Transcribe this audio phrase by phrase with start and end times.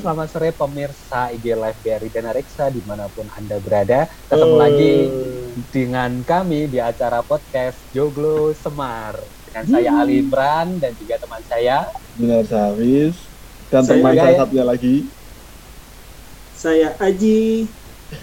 [0.00, 4.08] selamat sore pemirsa IG Live BRI dan Reksa di mana pun Anda berada.
[4.32, 4.60] Ketemu uh.
[4.64, 4.94] lagi
[5.68, 9.20] dengan kami di acara podcast Joglo Semar.
[9.44, 9.72] Dengan hmm.
[9.76, 11.92] saya Ali Imran dan juga teman saya.
[12.16, 13.12] Benar Sawis.
[13.68, 14.96] Dan saya teman saya satunya lagi.
[16.56, 17.68] Saya Aji.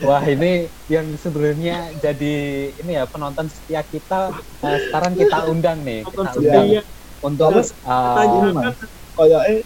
[0.02, 2.36] Wah ini yang sebenarnya jadi
[2.74, 6.84] ini ya penonton setia kita uh, sekarang kita undang nih kita undang ya.
[7.24, 7.56] untuk
[7.88, 8.20] uh,
[9.16, 9.64] kayak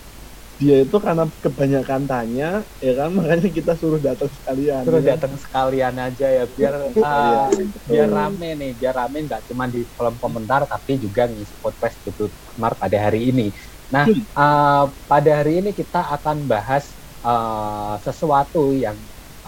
[0.61, 2.45] dia itu karena kebanyakan tanya
[2.85, 3.09] ya kan?
[3.17, 5.17] Makanya kita suruh datang sekalian suruh ya.
[5.17, 7.49] datang sekalian aja ya biar uh,
[7.89, 8.71] biar rame nih.
[8.79, 13.33] Biar rame nggak cuma di kolom komentar tapi juga ngisi podcast YouTube Smart pada hari
[13.33, 13.49] ini.
[13.89, 14.05] Nah
[14.38, 16.83] uh, pada hari ini kita akan bahas
[17.25, 18.97] uh, sesuatu yang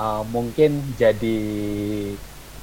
[0.02, 1.38] uh, mungkin jadi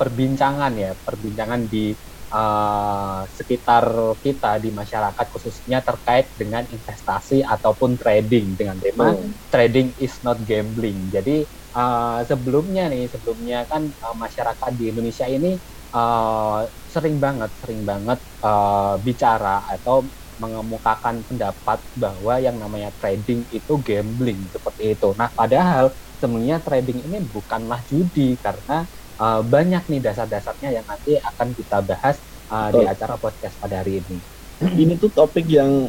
[0.01, 1.93] perbincangan ya perbincangan di
[2.31, 3.85] uh, sekitar
[4.23, 9.51] kita di masyarakat khususnya terkait dengan investasi ataupun trading dengan tema hmm.
[9.51, 11.11] trading is not gambling.
[11.11, 15.59] Jadi uh, sebelumnya nih sebelumnya kan uh, masyarakat di Indonesia ini
[15.93, 20.07] uh, sering banget sering banget uh, bicara atau
[20.41, 25.13] mengemukakan pendapat bahwa yang namanya trading itu gambling seperti itu.
[25.13, 28.89] Nah, padahal sebenarnya trading ini bukanlah judi karena
[29.21, 32.17] uh, banyak nih dasar-dasarnya yang nanti akan kita bahas
[32.49, 34.19] uh, di acara podcast pada hari ini.
[34.83, 35.89] Ini tuh topik yang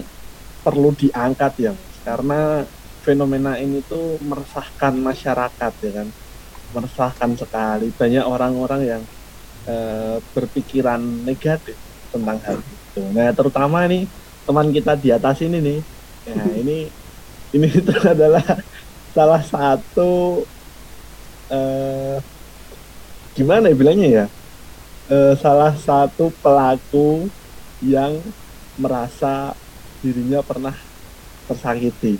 [0.61, 1.73] perlu diangkat ya,
[2.07, 2.63] karena
[3.01, 6.07] fenomena ini tuh meresahkan masyarakat ya kan,
[6.71, 7.91] meresahkan sekali.
[7.91, 9.03] Banyak orang-orang yang
[9.67, 11.75] uh, berpikiran negatif
[12.13, 13.01] tentang hal itu.
[13.11, 14.07] Nah, terutama nih
[14.47, 15.79] teman kita di atas ini nih,
[16.31, 16.77] ya ini
[17.51, 18.45] ini itu adalah
[19.11, 20.45] salah satu
[21.51, 22.17] uh,
[23.31, 24.25] gimana ya bilangnya ya
[25.11, 27.27] uh, salah satu pelaku
[27.83, 28.21] yang
[28.79, 29.53] merasa
[29.99, 30.73] dirinya pernah
[31.45, 32.17] tersakiti.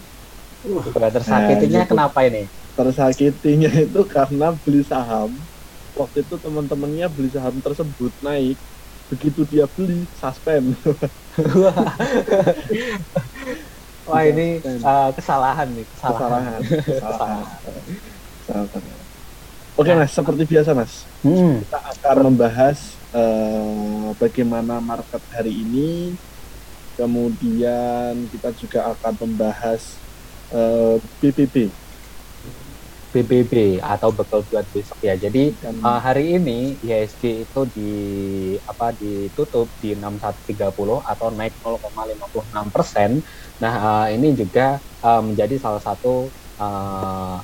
[0.62, 1.94] Uh, tersakitinya nah, gitu.
[1.96, 2.44] kenapa ini?
[2.76, 5.32] Tersakitinya itu karena beli saham.
[5.96, 8.58] Waktu itu teman-temannya beli saham tersebut naik.
[9.12, 10.72] Begitu dia beli, suspend.
[14.08, 16.60] Wah ini uh, kesalahan nih, kesalahan.
[16.64, 16.64] Kesalahan.
[16.88, 17.46] kesalahan.
[18.48, 19.01] kesalahan.
[19.80, 21.64] Oke mas, seperti biasa mas, hmm.
[21.64, 22.78] kita akan membahas
[23.16, 26.20] uh, bagaimana market hari ini,
[27.00, 29.96] kemudian kita juga akan membahas
[30.52, 31.72] uh, eh.
[33.12, 35.20] BBB atau bekal buat besok ya.
[35.20, 37.92] Jadi Dan, uh, hari ini IHSG itu di
[38.64, 43.20] apa ditutup di 6130 atau naik 0,56 persen.
[43.60, 47.44] Nah uh, ini juga uh, menjadi salah satu uh,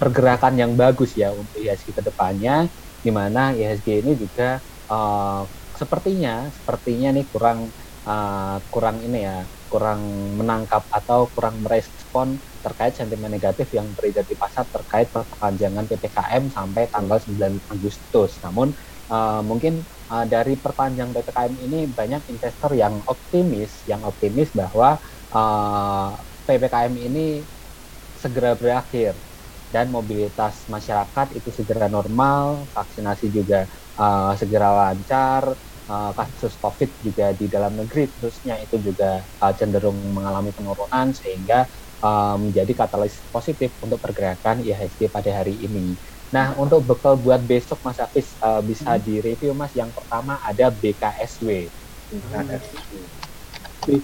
[0.00, 2.68] pergerakan yang bagus ya untuk IHSG ke depannya,
[3.00, 4.60] di mana IHSG ini juga
[4.90, 5.44] uh,
[5.74, 7.74] sepertinya sepertinya nih kurang
[8.06, 10.00] uh, kurang ini ya kurang
[10.38, 16.86] menangkap atau kurang merespon terkait sentimen negatif yang beredar di pasar terkait perpanjangan ppkm sampai
[16.94, 18.38] tanggal 9 Agustus.
[18.46, 18.70] Namun
[19.10, 25.02] uh, mungkin uh, dari perpanjang ppkm ini banyak investor yang optimis, yang optimis bahwa
[25.34, 26.14] uh,
[26.46, 27.50] ppkm ini
[28.14, 29.18] segera berakhir
[29.74, 33.66] dan mobilitas masyarakat itu segera normal, vaksinasi juga
[33.98, 35.58] uh, segera lancar,
[35.90, 41.66] uh, kasus COVID juga di dalam negeri khususnya itu juga uh, cenderung mengalami penurunan sehingga
[42.06, 45.98] uh, menjadi katalis positif untuk pergerakan IHSG pada hari ini.
[46.30, 49.02] Nah, untuk bekal buat besok Mas Hafiz uh, bisa hmm.
[49.02, 49.74] direview Mas.
[49.74, 51.74] Yang pertama ada BKSW.
[52.10, 52.94] BKSW.
[53.90, 53.98] Ya,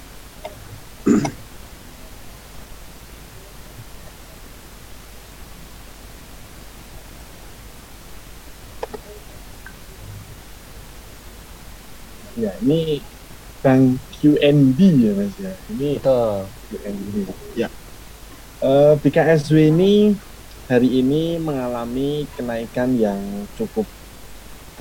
[12.64, 13.00] ini
[13.60, 15.52] bank QNB ya Mas ya.
[15.72, 16.48] Ini Betul.
[16.72, 17.14] QNB.
[17.56, 17.68] Ya.
[18.60, 20.12] Uh, eh, BKSW ini
[20.68, 23.18] hari ini mengalami kenaikan yang
[23.56, 23.88] cukup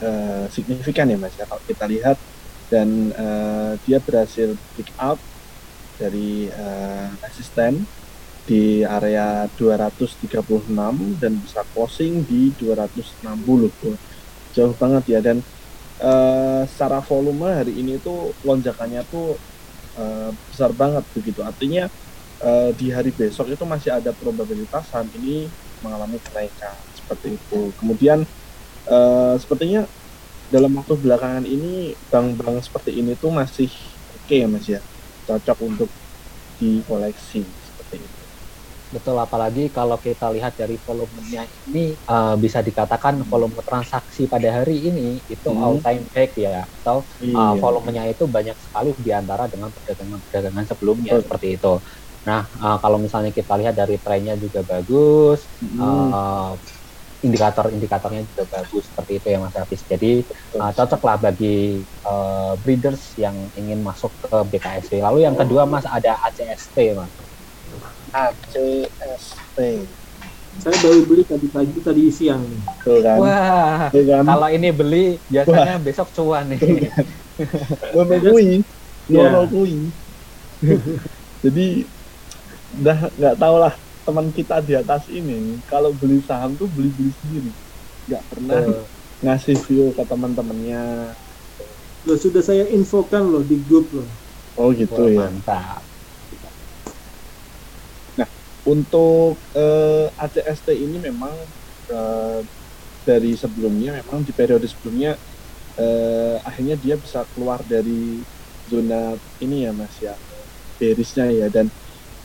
[0.04, 2.20] uh, signifikan ya Mas ya kalau kita lihat
[2.70, 5.18] dan uh, dia berhasil pick up
[5.98, 7.84] dari uh, resisten
[8.46, 10.74] di area 236
[11.22, 13.30] dan bisa closing di 260
[14.58, 15.46] jauh banget ya dan
[16.02, 19.38] uh, secara volume hari ini tuh lonjakannya tuh
[20.00, 21.44] uh, besar banget begitu.
[21.44, 21.88] Artinya
[22.44, 25.52] uh, di hari besok itu masih ada probabilitas saham ini
[25.84, 27.72] mengalami kenaikan seperti itu.
[27.80, 28.24] Kemudian
[28.88, 29.88] uh, sepertinya
[30.50, 33.70] dalam waktu belakangan ini bank-bank seperti ini tuh masih
[34.10, 34.82] oke okay mas ya,
[35.28, 35.90] cocok untuk
[36.60, 37.59] dikoleksi.
[38.90, 44.90] Betul, apalagi kalau kita lihat dari volumenya ini uh, bisa dikatakan volume transaksi pada hari
[44.90, 45.62] ini itu hmm.
[45.62, 47.62] all time high ya, atau uh, iya.
[47.62, 51.22] volumenya itu banyak sekali di antara dengan perdagangan-perdagangan sebelumnya Betul.
[51.22, 51.74] seperti itu.
[52.26, 56.10] Nah, uh, kalau misalnya kita lihat dari trennya juga bagus, Hmm.
[56.10, 56.54] uh,
[57.20, 59.84] indikator-indikatornya juga bagus seperti itu ya Mas Hafiz.
[59.84, 60.24] Jadi
[60.56, 65.04] uh, cocok lah bagi uh, breeders yang ingin masuk ke BKSW.
[65.04, 67.12] Lalu yang kedua Mas ada ACST Mas.
[68.12, 69.60] ACST.
[70.60, 72.62] Saya baru beli tadi pagi tadi siang nih.
[72.84, 73.18] Tuh kan.
[73.22, 74.24] Wah, Tuh kan.
[74.26, 76.60] kalau ini beli biasanya besok cuan nih.
[77.96, 78.66] Ngono kuwi.
[79.08, 79.30] Ya.
[79.30, 79.76] Ngono kuwi.
[81.46, 81.88] Jadi
[82.76, 83.74] udah nggak tahu lah
[84.06, 87.52] teman kita di atas ini kalau beli saham tuh beli beli sendiri
[88.06, 88.86] nggak pernah Tuh.
[89.26, 91.14] ngasih view ke teman-temannya
[92.08, 94.08] Loh, sudah saya infokan loh di grup loh.
[94.56, 95.89] oh gitu Wah, ya mantap.
[98.74, 101.36] Untuk eh, ACST ini memang
[101.90, 102.40] eh,
[103.10, 105.18] dari sebelumnya memang di periode sebelumnya
[105.80, 108.26] eh, akhirnya dia bisa keluar dari
[108.70, 110.16] zona ini ya mas ya
[110.80, 111.68] berisnya ya dan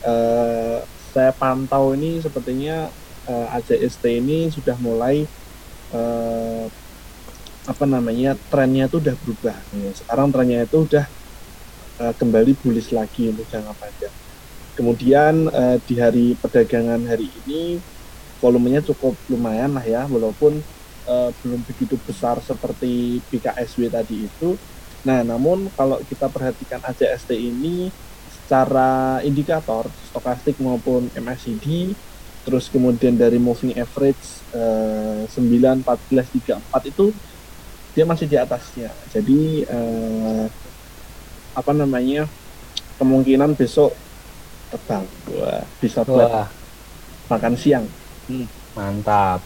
[0.05, 0.79] eh,
[1.13, 2.91] saya pantau ini sepertinya
[3.29, 5.27] eh, ACST ini sudah mulai
[5.95, 6.65] eh,
[7.71, 9.91] apa namanya trennya itu udah berubah ya.
[9.99, 11.05] sekarang trennya itu udah
[12.01, 14.15] eh, kembali bullish lagi untuk jangka panjang
[14.75, 17.79] Kemudian eh, di hari perdagangan hari ini
[18.43, 20.59] volumenya cukup lumayan lah ya, walaupun
[21.07, 24.59] eh, belum begitu besar seperti BKSW tadi itu.
[25.07, 27.87] Nah, namun kalau kita perhatikan ACST ini
[28.27, 31.95] secara indikator stokastik maupun MACD,
[32.45, 37.15] terus kemudian dari moving average eh, 9, 14, 34 itu
[37.95, 38.91] dia masih di atasnya.
[39.07, 40.45] Jadi eh,
[41.55, 42.27] apa namanya
[42.99, 43.95] kemungkinan besok
[44.75, 46.47] terbang wah bisa buat Wah,
[47.31, 47.85] makan siang
[48.75, 49.39] mantap.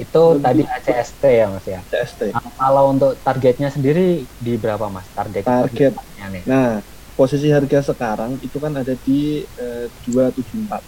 [0.00, 1.80] Itu tadi ACST ya Mas ya.
[1.92, 4.00] CST Nah, kalau untuk targetnya sendiri
[4.44, 5.06] di berapa Mas?
[5.12, 5.92] Target Target.
[5.98, 6.42] targetnya nih.
[6.48, 6.68] nah
[7.18, 10.82] posisi harga sekarang itu kan ada di eh, 274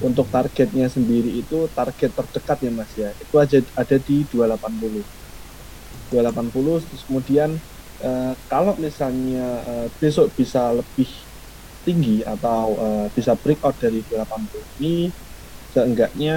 [0.00, 5.04] untuk targetnya sendiri itu target terdekat ya mas ya itu aja ada di 280
[6.10, 7.50] 280 terus kemudian
[8.02, 9.40] eh, kalau misalnya
[9.70, 11.29] eh, besok bisa lebih
[11.86, 15.10] tinggi atau eh, bisa breakout dari 280 ini
[15.72, 16.32] seenggaknya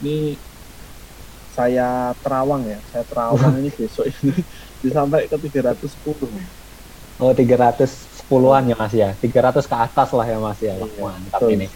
[0.00, 0.10] ini
[1.56, 1.82] saya
[2.22, 4.32] terawang ya saya terawang ini besok ini
[4.82, 6.32] bisa sampai ke 310
[7.22, 9.08] Oh 310-an ya Mas ya.
[9.22, 10.74] 300 ke atas lah ya Mas ya.
[10.80, 11.52] Wah, Iya, mantap betul.
[11.54, 11.66] ini.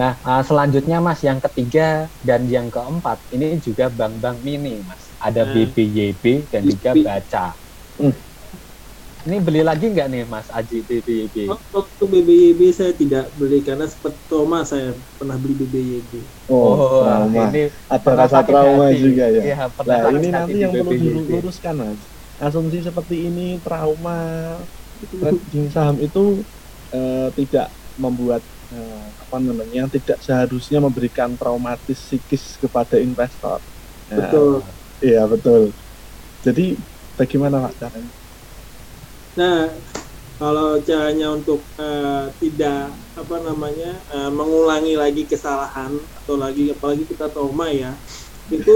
[0.00, 5.12] Nah, uh, selanjutnya Mas yang ketiga dan yang keempat ini juga bank-bank mini Mas.
[5.20, 5.52] Ada Hmm.
[5.52, 6.92] BBYB dan juga.
[7.06, 7.56] Baca.
[8.00, 8.14] Hmm.
[9.26, 11.36] Ini beli lagi nggak nih Mas Aji BBYB?
[11.52, 16.12] Waktu BBYB saya tidak beli karena seperti Toma saya pernah beli BBYB.
[16.48, 17.44] Oh, trauma.
[17.52, 19.02] ini Ada rasa trauma hati.
[19.04, 19.42] juga ya.
[19.44, 21.28] Iya, pernah Nah, ini nanti yang perlu BBYB.
[21.28, 22.00] diluruskan, Mas.
[22.40, 24.16] Asumsi seperti ini trauma
[25.20, 26.40] trading saham itu
[26.88, 27.66] eh, tidak
[28.00, 33.60] membuat eh, apa namanya tidak seharusnya memberikan traumatis psikis kepada investor.
[34.08, 34.64] Nah, Betul.
[35.00, 35.62] Iya betul.
[36.44, 36.76] Jadi
[37.16, 38.19] bagaimana Pak caranya?
[39.38, 39.78] Nah,
[40.40, 42.78] kalau caranya untuk eh, tidak
[43.20, 48.00] apa namanya eh, mengulangi lagi kesalahan atau lagi apalagi kita trauma ya
[48.50, 48.72] itu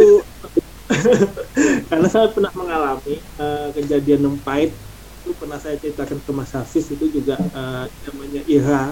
[1.91, 4.79] karena saya pernah mengalami eh, kejadian yang pahit
[5.25, 8.85] itu pernah saya ceritakan ke Mas Hafiz itu juga eh, namanya IHA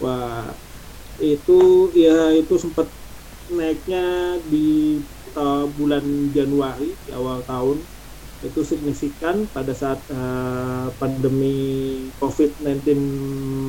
[0.00, 0.56] wah
[1.20, 1.58] itu
[1.96, 2.88] IHA itu sempat
[3.50, 4.04] naiknya
[4.46, 5.00] di
[5.36, 6.04] eh, bulan
[6.36, 7.78] Januari di awal tahun
[8.44, 11.48] itu signifikan pada saat eh, pandemi
[12.20, 12.98] COVID-19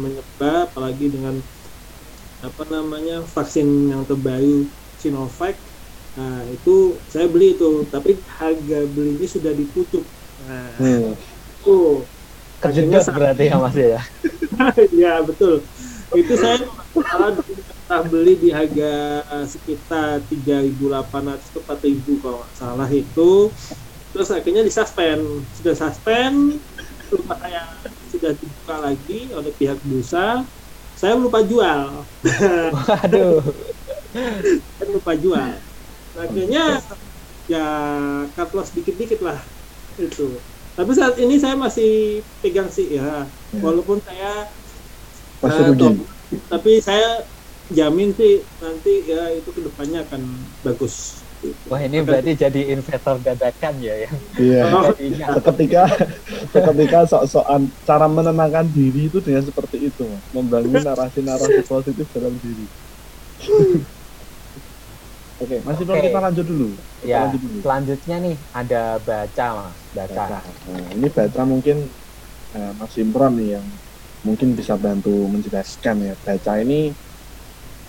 [0.04, 1.42] menyebar, apalagi dengan
[2.38, 5.58] apa namanya vaksin yang terbaru Sinovac.
[6.18, 10.06] Nah itu saya beli itu, tapi harga belinya sudah ditutup.
[10.38, 11.14] Nah, Hmm.
[11.50, 11.70] itu
[12.62, 14.02] Kejedot berarti ya Mas ya.
[15.04, 15.68] ya betul.
[16.14, 16.58] Itu saya
[17.08, 18.92] salah pernah beli di harga
[19.48, 23.54] sekitar 3.800 ke 4.000 kalau nggak salah itu.
[24.14, 25.24] Terus akhirnya disuspend.
[25.54, 26.64] Sudah suspend,
[27.14, 27.62] lupa saya
[28.08, 30.48] sudah dibuka lagi oleh pihak bursa.
[30.98, 32.10] Saya lupa jual.
[32.74, 33.44] Waduh.
[34.78, 35.62] Saya lupa jual.
[36.18, 36.82] Akhirnya
[37.46, 37.66] ya
[38.34, 39.46] cut loss dikit-dikit lah
[40.00, 40.42] itu.
[40.74, 43.30] Tapi saat ini saya masih pegang sih ya,
[43.62, 44.50] walaupun saya
[45.42, 45.82] Masih rugi.
[45.82, 45.94] toh,
[46.50, 47.30] tapi saya
[47.70, 50.22] jamin sih nanti ya itu ke depannya akan
[50.66, 51.27] bagus.
[51.70, 54.66] Wah ini berarti jadi investor dadakan ya yang Iya.
[55.38, 55.84] Seketika
[56.50, 60.26] seketika sok-sokan cara menenangkan diri itu dengan seperti itu, Mas.
[60.34, 62.66] membangun narasi-narasi positif dalam diri.
[65.38, 66.06] Oke, masih belum Oke.
[66.10, 66.70] kita lanjut dulu.
[66.98, 67.58] Kita ya lanjut dulu.
[67.62, 70.38] selanjutnya nih ada baca mas baca Baca.
[70.66, 71.78] Nah, ini baca mungkin
[72.58, 73.68] eh, Mas Imron nih yang
[74.26, 76.98] mungkin bisa bantu menjelaskan ya baca ini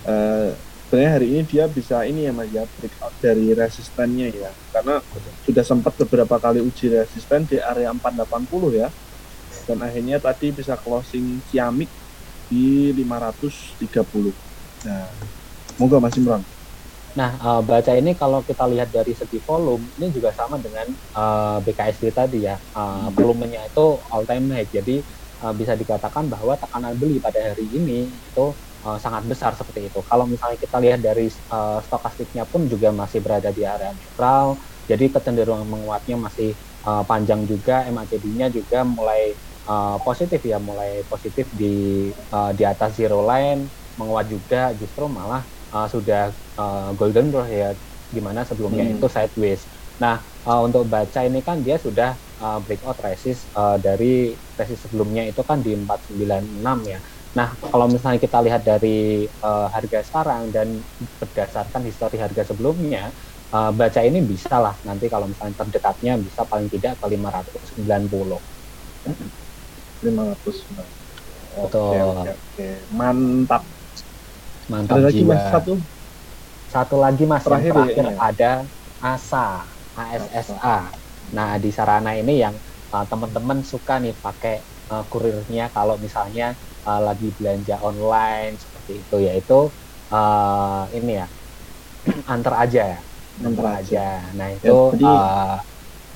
[0.04, 0.50] eh,
[0.88, 4.48] sebenarnya hari ini dia bisa ini ya mas ya breakout dari resistennya ya.
[4.72, 5.04] Karena
[5.44, 8.88] sudah sempat beberapa kali uji resisten di area 480 ya.
[9.68, 11.92] Dan akhirnya tadi bisa closing ciamik
[12.48, 14.32] di 530
[14.88, 15.04] nah
[15.76, 16.40] moga Mas Imran.
[17.18, 20.86] Nah, uh, baca ini kalau kita lihat dari segi volume, ini juga sama dengan
[21.18, 22.62] uh, BKSD tadi ya.
[22.70, 24.70] Uh, volumenya itu all time high.
[24.70, 25.02] Jadi
[25.42, 28.46] uh, bisa dikatakan bahwa tekanan beli pada hari ini itu
[28.84, 30.00] uh, sangat besar seperti itu.
[30.06, 34.60] Kalau misalnya kita lihat dari uh, stokastiknya pun juga masih berada di area netral.
[34.88, 36.56] Jadi kecenderungan menguatnya masih
[36.86, 37.84] uh, panjang juga.
[37.90, 39.36] MACD-nya juga mulai
[39.68, 43.68] uh, positif ya, mulai positif di uh, di atas zero line,
[43.98, 44.72] menguat juga.
[44.76, 47.70] Justru malah uh, sudah uh, golden rush ya
[48.08, 48.94] di mana sebelumnya hmm.
[48.96, 49.68] itu sideways.
[50.00, 55.28] Nah uh, untuk baca ini kan dia sudah uh, breakout resist uh, dari resist sebelumnya
[55.28, 57.00] itu kan di 496 ya.
[57.38, 60.82] Nah kalau misalnya kita lihat dari uh, harga sekarang dan
[61.22, 63.14] berdasarkan histori harga sebelumnya,
[63.54, 68.42] uh, baca ini bisa lah nanti kalau misalnya terdekatnya bisa paling tidak ke 590.
[70.02, 70.98] 590.
[71.62, 71.94] Betul.
[71.94, 72.68] Oke, oke, oke.
[72.90, 73.62] Mantap.
[74.68, 75.72] Mantap Ada lagi mas satu
[76.68, 78.18] Satu lagi mas Terakhir yang terakhir ya, ya.
[78.20, 78.52] ada
[79.00, 79.46] ASA,
[79.96, 80.78] ASSA.
[81.32, 82.58] Nah di sarana ini yang
[82.92, 84.60] uh, teman-teman suka nih pakai
[84.92, 89.54] uh, kurirnya kalau misalnya uh, lagi belanja online seperti itu yaitu
[90.14, 91.26] uh, ini ya
[92.34, 92.98] antar aja ya
[93.46, 93.98] Antar aja.
[94.38, 95.56] Nah itu jadi- uh,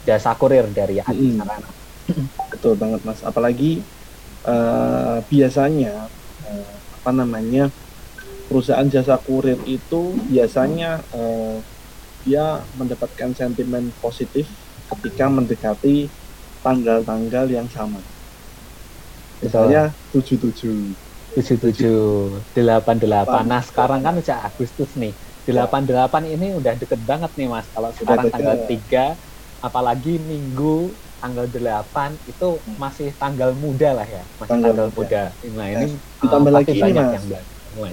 [0.09, 1.37] jasa kurir dari Adi Mm-mm.
[1.37, 1.71] Sarana.
[2.53, 3.67] betul banget mas apalagi
[4.49, 5.91] eh, biasanya
[6.47, 7.63] eh, apa namanya
[8.49, 10.87] perusahaan jasa kurir itu biasanya
[11.17, 11.57] eh,
[12.27, 12.45] dia
[12.79, 14.47] mendapatkan sentimen positif
[14.91, 16.13] ketika mendekati
[16.67, 18.01] tanggal-tanggal yang sama
[19.43, 19.83] misalnya
[20.15, 20.95] 77
[21.33, 22.01] tujuh tujuh
[22.53, 23.43] delapan delapan.
[23.49, 25.13] Nah sekarang kan udah Agustus nih.
[25.43, 27.67] Delapan delapan ini udah deket banget nih mas.
[27.73, 28.35] Kalau sekarang deket.
[28.39, 29.07] tanggal tiga,
[29.59, 35.23] apalagi minggu tanggal delapan itu masih tanggal muda lah ya, masih Tanggal tanggal, muda.
[35.33, 35.55] muda.
[35.57, 35.87] Nah ini
[36.21, 37.13] ditambah uh, lagi pasti ini, banyak Mas.
[37.15, 37.45] yang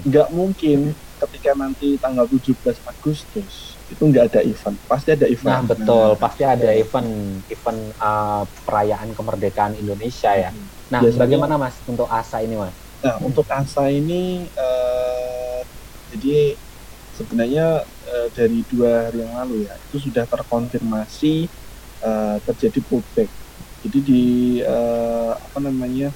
[0.04, 0.80] nggak mungkin
[1.24, 6.20] ketika nanti tanggal 17 Agustus itu nggak ada event pasti ada event Nah betul, Nah,
[6.22, 7.10] pasti ada event
[7.46, 10.52] event uh, perayaan kemerdekaan Indonesia ya.
[10.94, 12.78] Nah Biasanya- bagaimana mas untuk ASA ini mas?
[13.00, 15.60] Nah, untuk ASA ini eh,
[16.10, 16.60] jadi
[17.10, 21.50] sebenarnya eh, dari dua hari yang lalu ya itu sudah terkonfirmasi
[22.00, 23.30] eh, terjadi pullback.
[23.82, 24.24] Jadi di
[24.62, 26.14] eh, apa namanya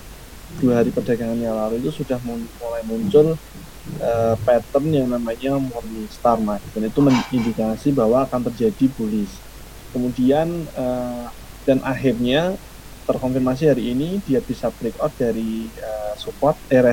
[0.54, 3.40] dua hari perdagangan yang lalu itu sudah mulai muncul
[3.88, 9.44] eh, pattern yang namanya morning star nah, dan itu mengindikasi bahwa akan terjadi bullish.
[9.92, 11.26] Kemudian eh,
[11.64, 12.56] dan akhirnya
[13.04, 16.84] terkonfirmasi hari ini dia bisa breakout dari eh, support eh,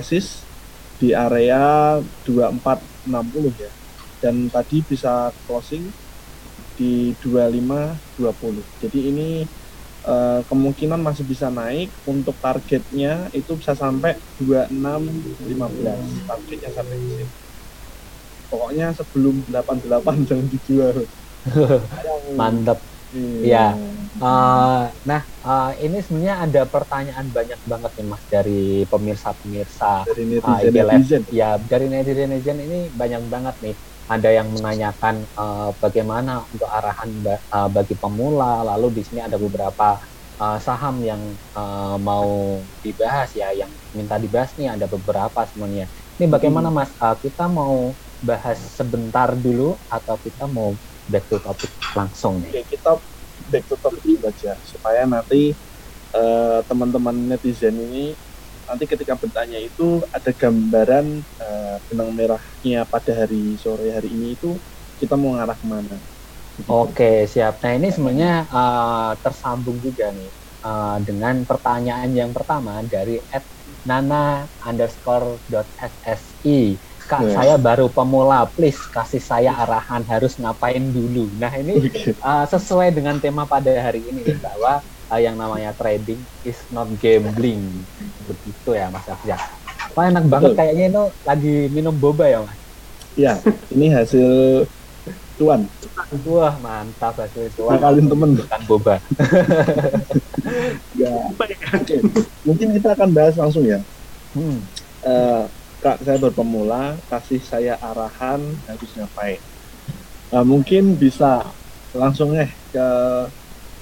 [1.01, 3.73] di area 2460 ya.
[4.21, 5.89] Dan tadi bisa closing
[6.81, 9.45] di 2520 jadi ini
[10.07, 11.95] eh, kemungkinan masih bisa naik.
[12.07, 17.33] Untuk targetnya itu bisa sampai 2615 targetnya sampai di sini.
[18.51, 21.07] Pokoknya sebelum 88 jangan dijual.
[22.39, 22.79] Mantep.
[23.15, 23.79] Iya.
[24.21, 30.61] Uh, nah, uh, ini sebenarnya ada pertanyaan banyak banget nih mas dari pemirsa-pemirsa dari Ah,
[30.61, 33.75] netizen netizen ya dari netizen-netizen ini banyak banget nih
[34.11, 38.67] ada yang menanyakan eh, bagaimana untuk arahan ba- eh, bagi pemula.
[38.75, 39.97] Lalu di sini ada beberapa
[40.43, 42.29] eh, saham yang eh, mau
[42.85, 44.75] dibahas ya yang minta dibahas nih.
[44.75, 45.87] Ada beberapa semuanya.
[46.19, 46.91] Ini bagaimana mas?
[46.99, 50.77] Eh, kita mau bahas sebentar dulu atau kita mau
[51.09, 52.53] back to topic langsung nih?
[52.53, 52.91] Oke, kita
[53.51, 55.57] back to topic dulu aja supaya nanti
[56.69, 58.17] teman-teman netizen ini
[58.71, 64.63] nanti ketika bertanya itu ada gambaran eh, benang merahnya pada hari sore hari ini itu
[64.95, 65.99] kita mau ngarah ke mana.
[66.69, 67.65] Oke, siap.
[67.65, 70.29] Nah, ini sebenarnya uh, tersambung juga nih
[70.61, 73.17] uh, dengan pertanyaan yang pertama dari
[73.89, 75.73] @nana underscore dot
[76.05, 76.77] ssi.
[77.09, 77.33] Kak, Ya.
[77.33, 81.33] saya baru pemula, please kasih saya arahan harus ngapain dulu.
[81.33, 81.81] Nah, ini
[82.21, 87.61] uh, sesuai dengan tema pada hari ini bahwa uh, yang namanya trading is not gambling.
[88.25, 89.37] Begitu ya, Mas Afja.
[89.99, 90.59] Wah, enak banget Betul.
[90.63, 92.59] kayaknya itu lagi minum boba ya, Mas.
[93.19, 93.35] Ya,
[93.75, 94.31] ini hasil
[95.35, 95.67] tuan.
[96.31, 97.67] Wah, mantap hasil itu.
[97.67, 98.31] Ngakalin temen.
[98.39, 98.95] Bukan boba.
[100.95, 101.15] Ya.
[101.75, 101.97] Oke.
[102.47, 103.83] Mungkin kita akan bahas langsung ya.
[104.33, 104.63] Hmm.
[105.03, 105.45] Eh,
[105.81, 109.41] Kak, saya berpemula, kasih saya arahan harus ngapain.
[110.29, 111.51] Nah, mungkin bisa
[111.97, 112.87] langsung eh ke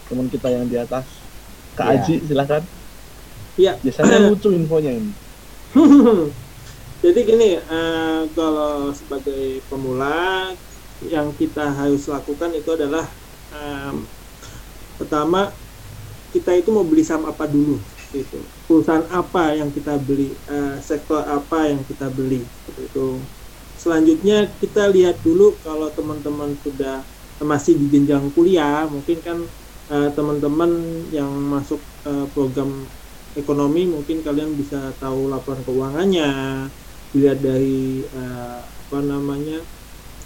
[0.08, 1.04] teman kita yang di atas.
[1.76, 2.00] Kak Iya.
[2.02, 2.62] Aji, silakan.
[3.54, 3.72] Iya.
[3.84, 5.12] Biasanya lucu infonya ini.
[7.04, 10.50] Jadi gini, uh, kalau sebagai pemula
[11.06, 13.06] yang kita harus lakukan itu adalah
[13.54, 14.02] um,
[14.98, 15.54] pertama
[16.34, 17.78] kita itu mau beli saham apa dulu
[18.10, 22.42] itu perusahaan apa yang kita beli uh, sektor apa yang kita beli
[22.80, 23.20] itu
[23.78, 27.04] selanjutnya kita lihat dulu kalau teman-teman sudah
[27.38, 29.38] masih di jenjang kuliah mungkin kan
[29.88, 30.70] uh, teman-teman
[31.12, 32.92] yang masuk uh, program
[33.36, 36.30] ekonomi mungkin kalian bisa tahu laporan keuangannya.
[37.08, 39.64] Dilihat dari uh, apa namanya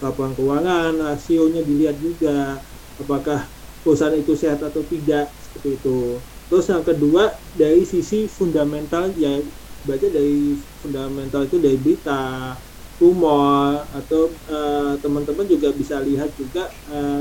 [0.03, 2.59] laporan keuangan rasionya dilihat juga.
[2.99, 3.47] Apakah
[3.81, 6.21] perusahaan itu sehat atau tidak seperti itu.
[6.47, 9.41] Terus yang kedua dari sisi fundamental ya
[9.83, 12.55] baca dari fundamental itu dari berita
[13.01, 16.71] rumor atau uh, teman-teman juga bisa lihat juga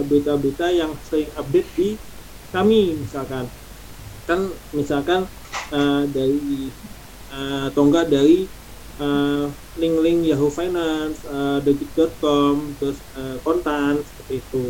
[0.07, 1.99] berita-berita uh, yang sering update di
[2.53, 3.49] kami misalkan
[4.29, 4.41] kan
[4.71, 5.27] misalkan
[5.73, 6.71] uh, dari
[7.33, 8.47] uh, atau enggak dari
[9.01, 14.65] uh, link-link Yahoo Finance, uh, Detik.com, terus uh, kontan seperti itu.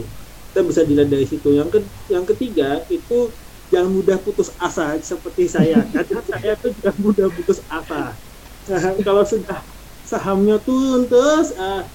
[0.53, 1.49] Kita bisa dilihat dari situ.
[1.57, 1.79] Yang ke
[2.13, 3.35] yang ketiga itu
[3.73, 5.83] jangan mudah putus asa seperti saya.
[5.93, 8.21] Karena saya tuh juga mudah putus asa.
[8.69, 9.67] Nah, kalau sudah
[10.05, 11.89] sahamnya turun terus, uh,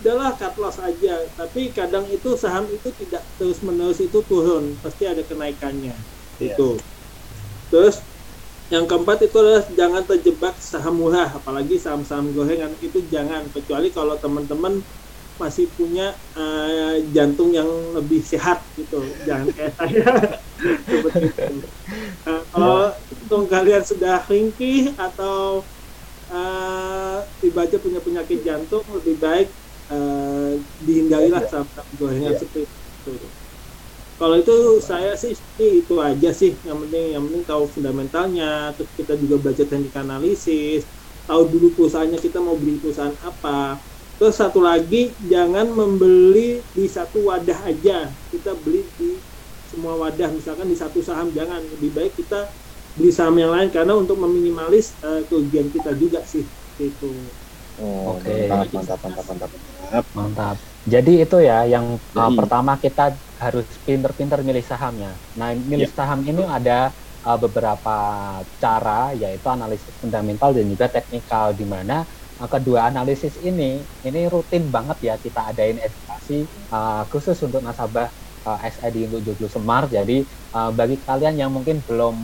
[0.00, 1.24] udahlah cut loss aja.
[1.36, 5.96] Tapi kadang itu saham itu tidak terus menerus itu turun, pasti ada kenaikannya.
[6.40, 6.56] Yeah.
[6.56, 6.76] Itu.
[7.72, 8.00] Terus
[8.66, 13.46] yang keempat itu adalah jangan terjebak saham murah, apalagi saham-saham gorengan itu jangan.
[13.54, 14.82] Kecuali kalau teman-teman
[15.36, 20.04] masih punya uh, jantung yang lebih sehat gitu, jangan kayak saya
[20.88, 21.56] seperti itu.
[22.24, 25.60] Uh, kalau untung kalian sudah ringkih atau
[26.32, 29.48] uh, tiba-tiba punya penyakit jantung, lebih baik
[29.92, 30.52] uh,
[30.84, 31.50] dihindarilah iya.
[31.50, 32.40] saham-saham gorengan yeah.
[32.40, 33.14] seperti itu
[34.16, 36.56] kalau itu saya sih itu aja sih.
[36.64, 38.72] Yang penting yang penting tahu fundamentalnya.
[38.72, 40.88] Terus kita juga baca teknik analisis.
[41.28, 43.76] Tahu dulu perusahaannya kita mau beli perusahaan apa.
[44.16, 48.08] Terus satu lagi jangan membeli di satu wadah aja.
[48.32, 49.20] Kita beli di
[49.68, 50.32] semua wadah.
[50.32, 51.60] Misalkan di satu saham jangan.
[51.76, 52.48] Lebih baik kita
[52.96, 53.68] beli saham yang lain.
[53.68, 56.48] Karena untuk meminimalis uh, kerugian kita juga sih.
[56.80, 57.12] Itu
[57.82, 58.48] oh, oke okay.
[58.48, 63.10] mantap mantap mantap mantap mantap jadi itu ya yang uh, pertama kita
[63.42, 65.10] harus pinter-pinter milih sahamnya.
[65.34, 65.98] Nah, milih yeah.
[65.98, 66.94] saham ini ada
[67.26, 67.96] uh, beberapa
[68.62, 72.06] cara yaitu analisis fundamental dan juga teknikal di mana
[72.38, 78.06] uh, kedua analisis ini ini rutin banget ya kita adain edukasi uh, khusus untuk nasabah
[78.46, 79.90] uh, SID untuk Joglo Semar.
[79.90, 80.22] Jadi
[80.54, 82.14] uh, bagi kalian yang mungkin belum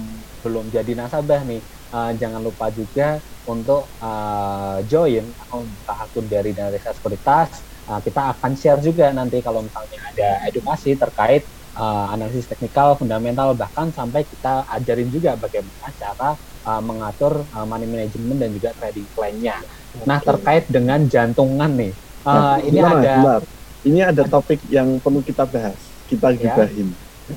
[0.46, 1.58] belum jadi nasabah nih,
[1.92, 8.52] uh, jangan lupa juga untuk uh, join atau akun dari Dana Sekuritas uh, kita akan
[8.54, 14.66] share juga nanti kalau misalnya ada edukasi terkait uh, analisis teknikal, fundamental, bahkan sampai kita
[14.70, 19.56] ajarin juga bagaimana cara uh, mengatur uh, money management dan juga trading plan-nya.
[19.92, 20.06] Okay.
[20.08, 21.92] Nah terkait dengan jantungan nih,
[22.24, 23.46] uh, nah, ini gimana, ada gimana?
[23.82, 26.38] ini ada topik yang perlu kita bahas, kita ya.
[26.38, 26.88] gibahin.
[26.92, 27.36] Ya.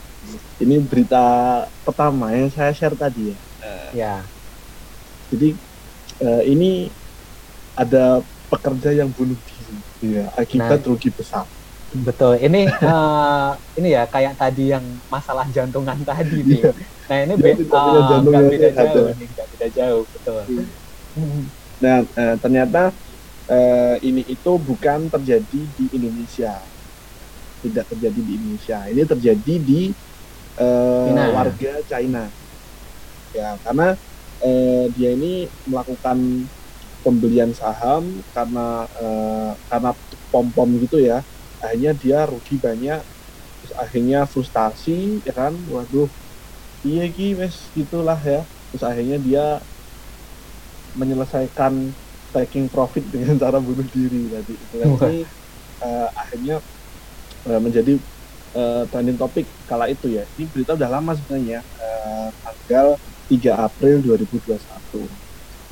[0.55, 1.23] Ini berita
[1.85, 3.37] pertama yang saya share tadi ya.
[3.95, 4.15] Ya.
[5.33, 5.49] Jadi
[6.21, 6.89] uh, ini
[7.75, 11.49] ada pekerja yang bunuh diri Iya, akibat nah, rugi besar.
[11.95, 12.37] Betul.
[12.43, 16.61] Ini uh, ini ya kayak tadi yang masalah jantungan tadi nih.
[16.61, 16.71] Iya.
[17.05, 20.41] Nah ini be uh, beda jauh, nih, nggak beda jauh, betul.
[21.79, 22.91] Nah uh, ternyata
[23.47, 26.59] uh, ini itu bukan terjadi di Indonesia,
[27.63, 28.79] tidak terjadi di Indonesia.
[28.91, 29.81] Ini terjadi di
[30.59, 31.23] uh, China.
[31.31, 32.23] warga China.
[33.31, 33.95] Ya karena
[34.41, 36.49] uh, dia ini melakukan
[37.05, 39.91] pembelian saham karena uh, karena
[40.33, 41.21] pom pom gitu ya.
[41.61, 43.01] Akhirnya dia rugi banyak
[43.61, 45.53] terus akhirnya frustasi ya kan?
[45.69, 46.09] Waduh
[46.85, 48.49] iya ki wes gitulah ya.
[48.73, 49.45] Terus akhirnya dia
[50.95, 51.93] menyelesaikan
[52.33, 54.53] taking profit dengan cara bunuh diri tadi.
[54.57, 55.23] Itu ini
[55.83, 56.55] uh, akhirnya
[57.47, 58.01] uh, menjadi
[58.55, 60.25] uh, trending topik kala itu ya.
[60.35, 62.97] Ini berita udah lama sebenarnya uh, tanggal
[63.29, 65.09] 3 April 2021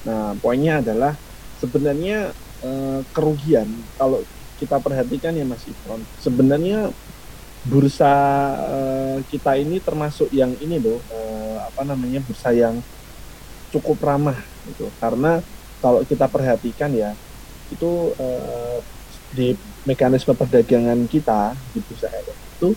[0.04, 1.14] Nah, poinnya adalah
[1.56, 4.28] sebenarnya eh, kerugian kalau
[4.60, 6.92] kita perhatikan ya Mas Ifron, sebenarnya
[7.64, 8.14] bursa
[8.76, 12.84] eh, kita ini termasuk yang ini loh, eh, apa namanya bursa yang
[13.74, 14.94] cukup ramah gitu.
[15.02, 15.42] Karena
[15.84, 17.16] kalau kita perhatikan ya
[17.72, 18.80] itu eh,
[19.34, 19.46] di
[19.88, 22.08] mekanisme perdagangan kita di bursa
[22.60, 22.70] itu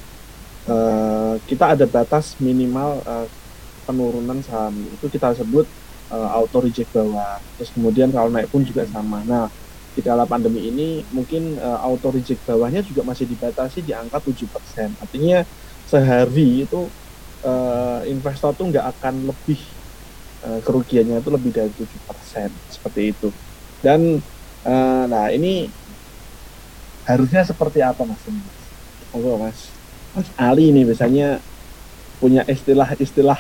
[0.69, 3.27] eh, kita ada batas minimal eh,
[3.87, 5.65] penurunan saham itu kita sebut
[6.11, 7.39] uh, auto reject bawah.
[7.57, 9.23] Terus kemudian kalau naik pun juga sama.
[9.23, 9.47] Nah,
[9.97, 14.99] di kala pandemi ini mungkin uh, auto reject bawahnya juga masih dibatasi di angka 7%.
[14.99, 15.47] Artinya
[15.87, 16.91] sehari itu
[17.47, 19.61] uh, investor tuh nggak akan lebih
[20.47, 23.29] uh, kerugiannya itu lebih dari tujuh persen seperti itu
[23.81, 24.19] dan
[24.67, 25.71] uh, nah ini
[27.07, 28.23] harusnya seperti apa mas
[29.15, 29.71] oh mas
[30.13, 31.39] mas Ali ini biasanya
[32.19, 33.39] punya istilah-istilah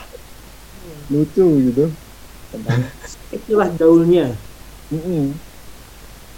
[1.11, 1.85] lucu gitu
[2.51, 2.83] tentang
[3.35, 4.35] istilah gaulnya
[4.90, 5.25] mm -hmm.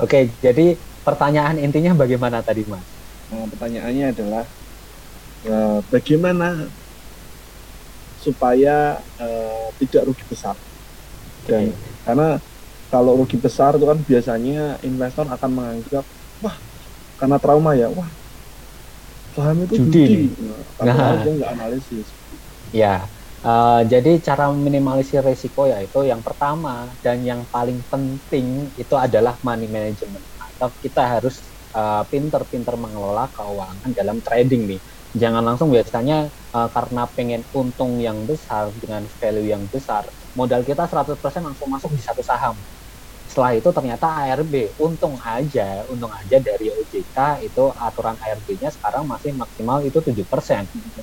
[0.03, 2.85] oke jadi pertanyaan intinya bagaimana tadi mas
[3.33, 4.45] nah, pertanyaannya adalah
[5.49, 6.69] uh, bagaimana
[8.21, 10.57] supaya uh, tidak rugi besar
[11.49, 11.77] dan okay.
[12.05, 12.29] karena
[12.89, 16.05] kalau rugi besar itu kan biasanya investor akan menganggap
[16.45, 16.57] wah
[17.17, 18.09] karena trauma ya wah
[19.39, 20.51] saham itu judi, judi.
[20.83, 21.15] Nah, nah.
[21.23, 22.07] dia nggak analisis
[22.75, 23.07] ya
[23.45, 29.69] uh, jadi cara meminimalisir risiko yaitu yang pertama dan yang paling penting itu adalah money
[29.71, 30.25] management.
[30.39, 34.81] Atau kita harus uh, pinter-pinter mengelola keuangan dalam trading nih.
[35.17, 40.87] Jangan langsung biasanya uh, karena pengen untung yang besar dengan value yang besar modal kita
[40.87, 42.63] 100% langsung masuk di satu saham.
[43.29, 49.37] Setelah itu ternyata ARB untung aja untung aja dari OJK itu aturan ARB-nya sekarang masih
[49.37, 50.25] maksimal itu 7%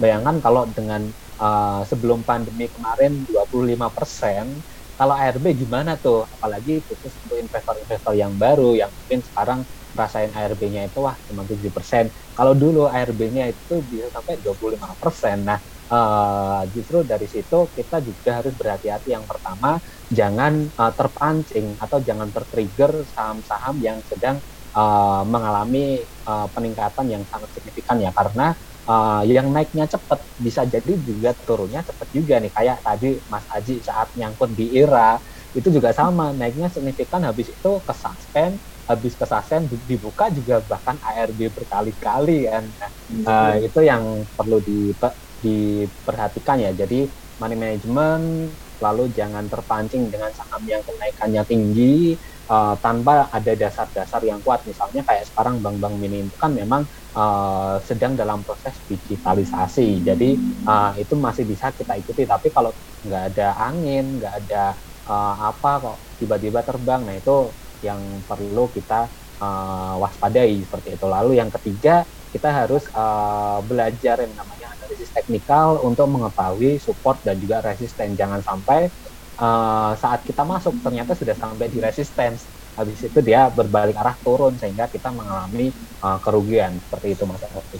[0.01, 4.63] bayangkan kalau dengan uh, sebelum pandemi kemarin 25%
[4.95, 10.91] kalau ARB gimana tuh apalagi khusus untuk investor-investor yang baru yang mungkin sekarang rasain ARB-nya
[10.91, 12.11] itu wah cuma 7%.
[12.35, 15.39] Kalau dulu ARB-nya itu bisa sampai 25%.
[15.47, 15.59] Nah,
[15.91, 19.77] uh, justru dari situ kita juga harus berhati-hati yang pertama
[20.09, 24.41] jangan uh, terpancing atau jangan tertrigger saham-saham yang sedang
[24.75, 28.53] uh, mengalami uh, peningkatan yang sangat signifikan ya karena
[28.89, 32.51] uh, yang naiknya cepat bisa jadi juga turunnya cepat juga nih.
[32.53, 35.19] Kayak tadi Mas Aji saat nyangkut di IRA
[35.53, 36.31] itu juga sama.
[36.33, 42.65] Naiknya signifikan habis itu ke suspend habis kesasen dibuka juga bahkan ARB berkali-kali kan.
[43.09, 44.93] Uh, itu yang perlu di,
[45.41, 46.71] diperhatikan ya.
[46.73, 47.09] Jadi
[47.41, 54.39] money management lalu jangan terpancing dengan saham yang kenaikannya tinggi uh, tanpa ada dasar-dasar yang
[54.41, 60.29] kuat misalnya kayak sekarang bank-bank mini itu kan memang uh, sedang dalam proses digitalisasi jadi
[60.65, 62.73] uh, itu masih bisa kita ikuti tapi kalau
[63.05, 64.63] nggak ada angin nggak ada
[65.09, 67.53] uh, apa kok tiba-tiba terbang nah itu
[67.83, 71.05] yang perlu kita uh, waspadai seperti itu.
[71.07, 77.39] Lalu yang ketiga kita harus uh, belajar yang namanya analisis teknikal untuk mengetahui support dan
[77.39, 78.15] juga resisten.
[78.19, 78.91] Jangan sampai
[79.39, 82.47] uh, saat kita masuk ternyata sudah sampai di resistance.
[82.75, 85.71] Habis itu dia berbalik arah turun sehingga kita mengalami
[86.03, 87.79] uh, kerugian seperti itu Mas Arfi.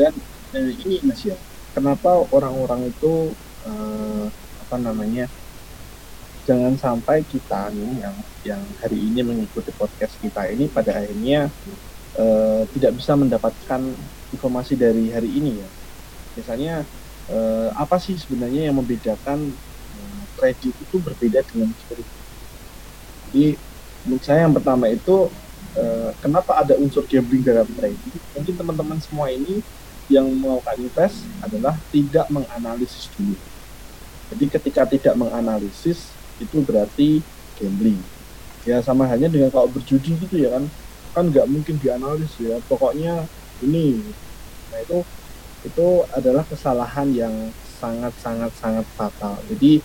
[0.00, 0.12] Dan
[0.56, 1.36] eh, ini Mas ya,
[1.76, 3.36] kenapa orang-orang itu
[3.68, 4.32] uh,
[4.64, 5.28] apa namanya
[6.48, 11.52] jangan sampai kita nih yang yang hari ini mengikuti podcast kita ini pada akhirnya
[12.16, 13.80] uh, tidak bisa mendapatkan
[14.32, 15.68] informasi dari hari ini ya.
[16.32, 16.74] Misalnya
[17.28, 19.52] uh, apa sih sebenarnya yang membedakan
[20.42, 22.18] kredit itu berbeda dengan security?
[23.30, 23.46] Jadi
[24.02, 25.30] menurut saya yang pertama itu
[25.78, 28.18] uh, kenapa ada unsur gambling dalam trading?
[28.34, 29.62] Mungkin teman-teman semua ini
[30.10, 33.38] yang melakukan invest adalah tidak menganalisis dulu.
[34.34, 37.22] Jadi ketika tidak menganalisis itu berarti
[37.54, 38.02] gambling
[38.62, 40.64] ya sama halnya dengan kalau berjudi gitu ya kan
[41.12, 43.26] kan nggak mungkin dianalisis ya pokoknya
[43.62, 44.14] ini
[44.70, 44.98] nah itu
[45.62, 49.82] itu adalah kesalahan yang sangat sangat sangat fatal jadi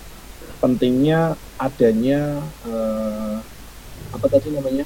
[0.57, 3.37] pentingnya adanya eh,
[4.13, 4.85] apa tadi namanya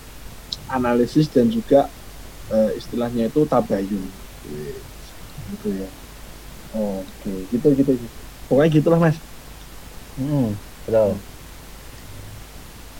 [0.71, 1.87] analisis dan juga
[2.51, 4.03] eh, istilahnya itu tabayun.
[5.51, 5.89] Gitu ya.
[6.71, 7.91] Oke gitu gitu.
[8.47, 9.17] Pokoknya gitulah mas.
[10.15, 10.55] Hmm,
[10.87, 11.19] betul.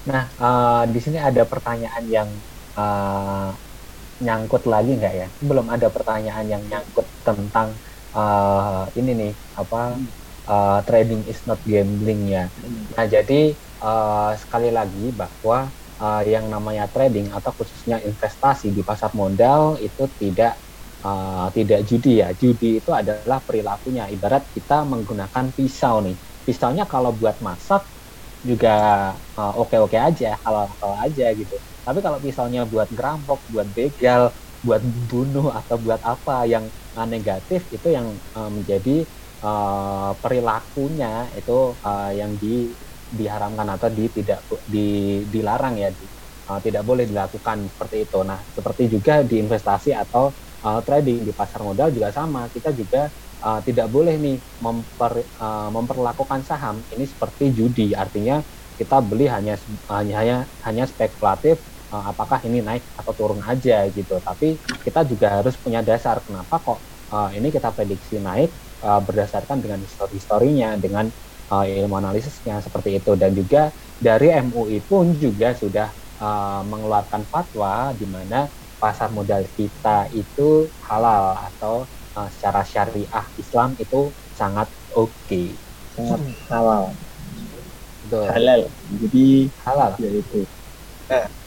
[0.02, 2.30] Nah, uh, di sini ada pertanyaan yang
[2.74, 3.54] uh,
[4.22, 5.28] nyangkut lagi nggak ya?
[5.46, 7.78] Belum ada pertanyaan yang nyangkut tentang
[8.18, 9.96] uh, ini nih apa
[10.52, 12.52] uh, trading is not gambling ya.
[12.96, 19.16] Nah, jadi uh, sekali lagi bahwa uh, yang namanya trading atau khususnya investasi di pasar
[19.16, 20.60] modal itu tidak
[21.08, 22.36] uh, tidak judi ya.
[22.36, 24.12] Judi itu adalah perilakunya.
[24.12, 26.18] Ibarat kita menggunakan pisau nih.
[26.44, 27.88] Pisaunya kalau buat masak
[28.42, 28.76] juga
[29.38, 31.56] uh, oke-oke aja, halal-halal aja gitu.
[31.86, 37.70] Tapi kalau misalnya buat gerampok, buat begal, buat bunuh atau buat apa yang uh, negatif
[37.74, 39.06] itu yang uh, menjadi
[39.44, 42.70] uh, perilakunya itu uh, yang di
[43.12, 44.40] diharamkan atau di tidak
[44.72, 46.06] di dilarang ya di,
[46.48, 48.20] uh, tidak boleh dilakukan seperti itu.
[48.24, 50.32] Nah, seperti juga di investasi atau
[50.64, 52.48] uh, trading di pasar modal juga sama.
[52.48, 53.12] Kita juga
[53.44, 58.40] uh, tidak boleh nih memper, uh, memperlakukan saham ini seperti judi artinya
[58.78, 59.60] kita beli hanya
[59.94, 65.42] hanya hanya, hanya spekulatif uh, apakah ini naik atau turun aja gitu tapi kita juga
[65.42, 66.80] harus punya dasar kenapa kok
[67.12, 68.50] uh, ini kita prediksi naik
[68.84, 71.08] uh, berdasarkan dengan histori historinya dengan
[71.54, 73.14] uh, ilmu analisisnya seperti itu.
[73.16, 73.70] Dan juga
[74.02, 75.90] dari MUI pun juga sudah
[76.20, 78.50] uh, mengeluarkan fatwa di mana
[78.82, 81.86] pasar modal kita itu halal atau
[82.18, 84.68] uh, secara syariah Islam itu sangat
[84.98, 85.14] oke.
[85.26, 85.54] Okay.
[85.94, 86.94] sangat halal.
[88.08, 88.26] Betul.
[88.34, 88.62] halal.
[89.06, 89.26] Jadi
[89.64, 89.92] halal.
[90.02, 90.42] ya itu.
[91.08, 91.42] Nah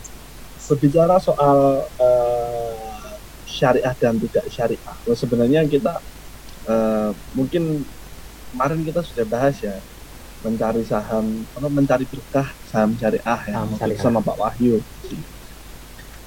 [0.65, 3.13] berbicara soal uh,
[3.45, 6.01] syariah dan tidak syariah sebenarnya kita
[6.69, 7.85] uh, mungkin
[8.55, 9.83] kemarin kita sudah bahas ya
[10.45, 13.99] mencari saham apa mencari berkah saham syariah ya saham syariah.
[13.99, 14.85] sama Pak Wahyu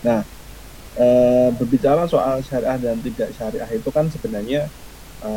[0.02, 0.26] nah
[0.98, 1.06] e,
[1.54, 4.74] berbicara soal syariah dan tidak syariah itu kan sebenarnya
[5.22, 5.32] e,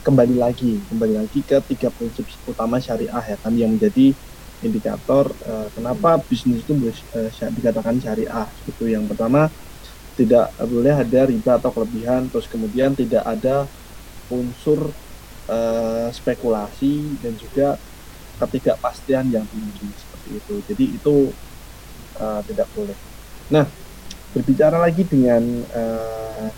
[0.00, 4.16] kembali lagi kembali lagi ke tiga prinsip utama syariah ya kan yang menjadi
[4.64, 6.72] indikator e, kenapa bisnis itu
[7.12, 7.20] e,
[7.52, 9.52] dikatakan syariah itu yang pertama
[10.18, 13.70] tidak boleh ada riba atau kelebihan terus kemudian tidak ada
[14.26, 14.90] unsur
[15.46, 17.78] uh, spekulasi dan juga
[18.42, 21.14] ketidakpastian yang tinggi seperti itu jadi itu
[22.18, 22.98] uh, tidak boleh
[23.46, 23.64] nah
[24.34, 26.50] berbicara lagi dengan uh,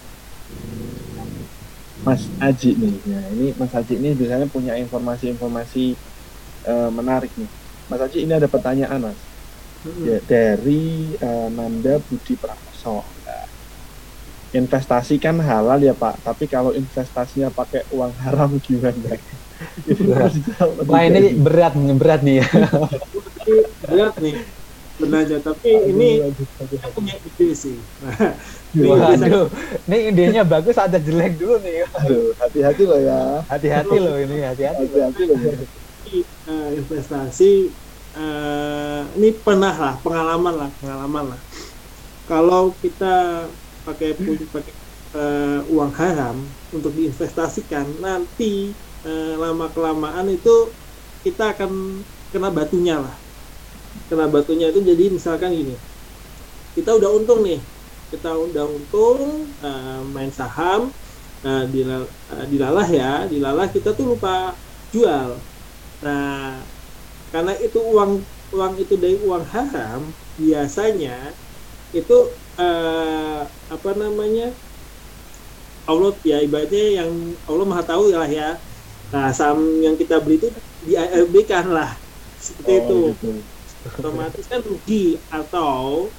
[2.00, 2.96] Mas Aji nih.
[3.04, 5.92] Ya, ini Mas Aji ini biasanya punya informasi-informasi
[6.64, 7.50] uh, menarik nih.
[7.92, 9.18] Mas Aji ini ada pertanyaan Mas.
[10.04, 13.04] Ya, dari uh, Nanda Budi Prakoso.
[14.50, 19.14] Nah, investasi kan halal ya Pak, tapi kalau investasinya pakai uang haram gimana?
[20.90, 22.46] Wah ini berat nih, berat nih ya.
[23.82, 24.36] berat nih
[25.00, 26.46] benar aja tapi aduh, ini aduh,
[26.92, 27.80] punya ide sih
[28.76, 29.48] Waduh,
[29.88, 31.82] ini idenya bagus ada jelek dulu nih.
[31.90, 33.42] Aduh, hati-hati loh ya.
[33.50, 34.84] Hati-hati loh ini, hati-hati.
[34.86, 35.38] Hati-hati loh.
[36.46, 37.74] Uh, investasi
[38.14, 41.40] uh, ini pernah lah, pengalaman lah, pengalaman lah.
[42.30, 43.48] Kalau kita
[43.86, 44.10] pakai
[44.50, 44.74] pakai
[45.16, 46.36] uh, uang haram
[46.70, 50.72] untuk diinvestasikan, nanti uh, lama kelamaan itu
[51.24, 53.16] kita akan kena batunya lah.
[54.06, 55.74] Kena batunya itu jadi misalkan gini
[56.74, 57.58] kita udah untung nih
[58.10, 60.90] kita udah untung uh, main saham
[61.42, 64.54] uh, dilal, uh, dilalah ya dilalah kita tuh lupa
[64.94, 65.38] jual.
[66.02, 66.62] Nah
[67.30, 71.34] karena itu uang uang itu dari uang haram biasanya
[71.94, 74.52] itu uh, apa namanya?
[75.88, 77.10] Allah ya ibaratnya yang
[77.48, 78.60] Allah maha tahu lah ya.
[79.10, 80.48] Nah saham yang kita beli itu
[80.84, 81.96] di ARB kan lah.
[82.38, 82.98] Seperti oh, itu.
[83.16, 83.30] gitu.
[83.98, 85.18] Otomatis kan rugi.
[85.32, 86.12] Atau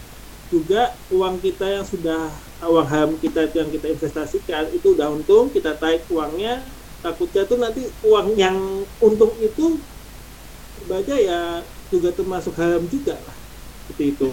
[0.51, 2.27] juga uang kita yang sudah
[2.60, 6.67] uang ham kita yang kita investasikan itu udah untung kita tarik uangnya.
[7.01, 9.82] Takutnya tuh nanti uang yang untung itu
[10.86, 13.38] baca ya juga termasuk haram juga lah.
[13.88, 14.30] Seperti itu.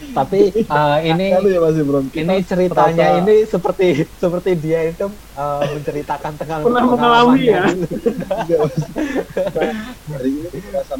[0.00, 2.04] Tapi uh, ini ya masih belum.
[2.12, 7.64] ini ceritanya ini seperti seperti dia itu uh, menceritakan tentang pernah mengalami ya
[10.10, 10.94] hari ini merasa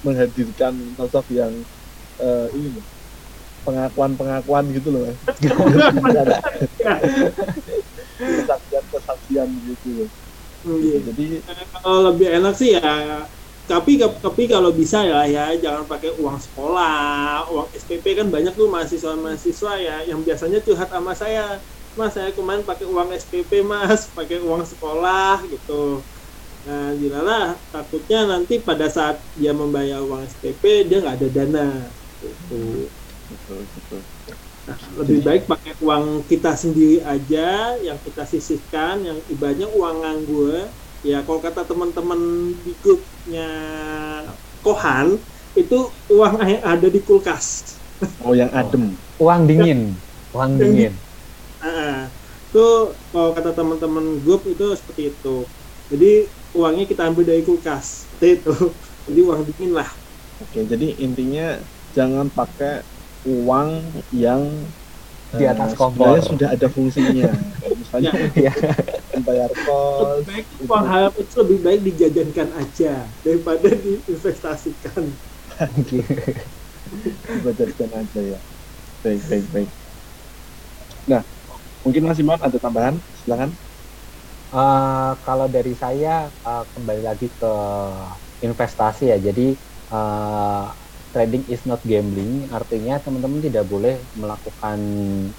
[0.00, 1.52] menghadirkan sosok yang
[2.20, 2.80] uh, ini
[3.66, 5.04] pengakuan-pengakuan gitu loh
[8.16, 10.08] kesaksian kesaksian gitu loh.
[10.66, 10.98] Iya.
[11.12, 11.46] Jadi
[11.78, 13.26] kalau lebih enak sih ya
[13.66, 18.68] tapi tapi kalau bisa ya ya jangan pakai uang sekolah uang SPP kan banyak tuh
[18.70, 21.40] mahasiswa mahasiswa ya yang biasanya curhat sama saya
[21.98, 26.06] mas saya kemarin pakai uang SPP mas pakai uang sekolah gitu.
[26.66, 31.62] Nah jadilah takutnya nanti pada saat dia membayar uang SPP dia nggak ada dana.
[32.22, 32.54] Gitu.
[33.30, 34.00] betul betul.
[34.66, 40.74] Nah, lebih baik pakai uang kita sendiri aja yang kita sisihkan yang ibaratnya uang nganggur
[41.06, 43.48] ya kalau kata teman-teman di grupnya
[44.66, 45.14] Kohan
[45.54, 45.78] itu
[46.10, 47.78] uang yang ada di kulkas.
[48.26, 48.98] Oh yang adem.
[49.16, 49.94] Oh, uang dingin.
[50.34, 50.92] Uang dingin.
[51.62, 52.10] uh,
[52.50, 52.66] itu
[53.14, 55.46] kalau kata teman-teman grup itu seperti itu.
[55.94, 58.10] Jadi uangnya kita ambil dari kulkas.
[58.18, 58.74] Itu.
[59.06, 59.88] Jadi uang dingin lah.
[60.42, 61.62] Oke jadi intinya
[61.94, 62.82] jangan pakai
[63.24, 63.80] uang
[64.12, 64.42] yang
[65.32, 66.18] di atas uh, kompor.
[66.22, 67.30] sudah ada fungsinya
[67.86, 68.10] misalnya
[68.50, 68.52] ya.
[69.22, 70.26] bayar kos
[70.66, 75.14] haram itu lebih baik dijajankan aja daripada diinvestasikan.
[77.46, 78.40] Dijajankan aja ya.
[79.06, 79.70] Baik baik baik.
[81.06, 81.22] Nah
[81.86, 82.98] mungkin Mas Imam ada tambahan?
[83.14, 83.54] Silakan.
[84.50, 87.52] Uh, kalau dari saya uh, kembali lagi ke
[88.42, 89.18] investasi ya.
[89.22, 89.54] Jadi
[89.94, 90.74] uh,
[91.14, 92.50] trading is not gambling.
[92.50, 94.78] Artinya teman-teman tidak boleh melakukan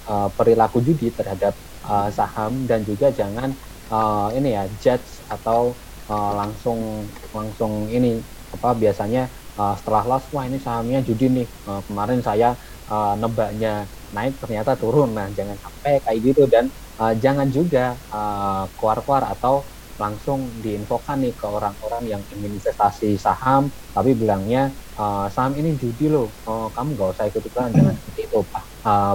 [0.02, 1.54] uh, perilaku judi terhadap
[1.88, 3.56] uh, saham dan juga jangan
[3.90, 5.80] uh, ini ya judge atau
[6.12, 8.22] uh, langsung langsung ini
[8.54, 12.56] apa biasanya uh, setelah loss wah ini sahamnya judi nih uh, kemarin saya
[12.88, 15.12] uh, nebaknya naik ternyata turun.
[15.16, 21.34] Nah jangan sampai kayak gitu dan uh, jangan juga uh, keluar-keluar atau langsung diinfokan nih
[21.34, 26.94] ke orang-orang yang ingin investasi saham tapi bilangnya uh, saham ini judi loh oh, kamu
[26.94, 28.38] nggak usah ikut ikutan jangan seperti itu.
[28.46, 29.14] Pak uh,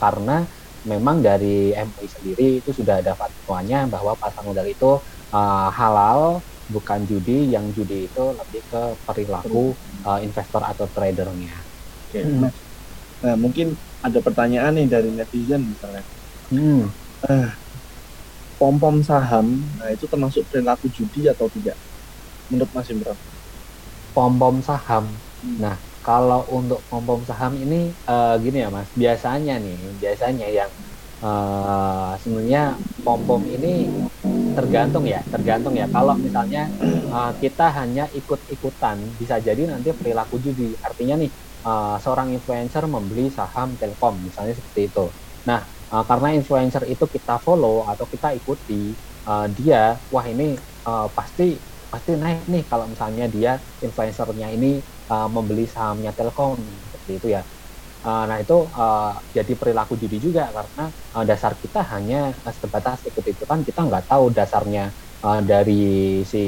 [0.00, 0.36] karena
[0.86, 5.02] memang dari MUI sendiri itu sudah ada fatwanya bahwa pasar modal itu
[5.34, 11.66] uh, halal bukan judi yang judi itu lebih ke perilaku uh, investor atau tradernya.
[12.06, 12.52] Oke, nah,
[13.22, 16.04] nah mungkin ada pertanyaan nih dari netizen misalnya.
[16.50, 16.94] Hmm.
[17.26, 17.50] Uh,
[18.60, 19.46] pom pom saham,
[19.76, 21.76] nah itu termasuk perilaku judi atau tidak?
[22.50, 23.18] Menurut Mas Imran?
[24.14, 25.04] Pom pom saham.
[25.42, 25.56] Hmm.
[25.62, 30.70] Nah, kalau untuk pom pom saham ini uh, gini ya Mas, biasanya nih, biasanya yang
[31.24, 32.62] uh, sebenarnya
[33.04, 33.90] pom pom ini
[34.56, 35.86] tergantung ya, tergantung ya.
[35.90, 36.70] Kalau misalnya
[37.10, 40.78] uh, kita hanya ikut-ikutan, bisa jadi nanti perilaku judi.
[40.80, 41.30] Artinya nih,
[41.66, 45.04] uh, seorang influencer membeli saham Telkom, misalnya seperti itu.
[45.50, 45.60] Nah,
[45.92, 48.94] uh, karena influencer itu kita follow atau kita ikuti
[49.28, 51.58] uh, dia wah ini uh, pasti
[51.90, 56.58] pasti naik nih kalau misalnya dia influencernya ini uh, membeli sahamnya Telkom
[56.92, 57.42] seperti itu ya
[58.06, 60.84] uh, nah itu uh, jadi perilaku judi juga karena
[61.16, 66.44] uh, dasar kita hanya uh, sebatas ikut-ikutan kita nggak tahu dasarnya uh, dari si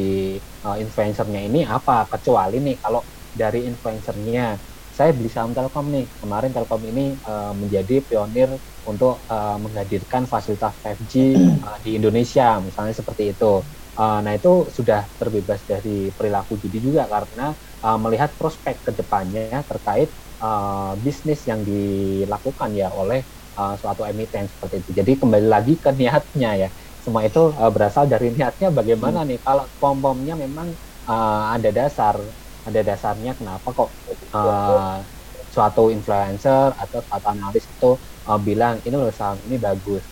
[0.66, 4.58] uh, influencernya ini apa kecuali nih kalau dari influencernya
[4.98, 6.10] saya beli saham Telkom nih.
[6.18, 8.50] Kemarin Telkom ini uh, menjadi pionir
[8.82, 11.14] untuk uh, menghadirkan fasilitas 5G
[11.62, 13.62] uh, di Indonesia, misalnya seperti itu.
[13.94, 19.62] Uh, nah itu sudah terbebas dari perilaku judi juga karena uh, melihat prospek ke depannya
[19.66, 20.10] terkait
[20.42, 23.22] uh, bisnis yang dilakukan ya oleh
[23.58, 24.90] uh, suatu emiten seperti itu.
[25.02, 26.68] Jadi kembali lagi ke niatnya ya.
[27.02, 29.28] Semua itu uh, berasal dari niatnya bagaimana hmm.
[29.34, 30.74] nih kalau pom-pomnya memang
[31.08, 32.20] uh, ada dasar
[32.68, 33.90] ada dasarnya kenapa kok
[34.36, 35.00] uh,
[35.48, 37.96] suatu influencer atau suatu analis itu
[38.28, 40.04] uh, bilang ini loh saham ini bagus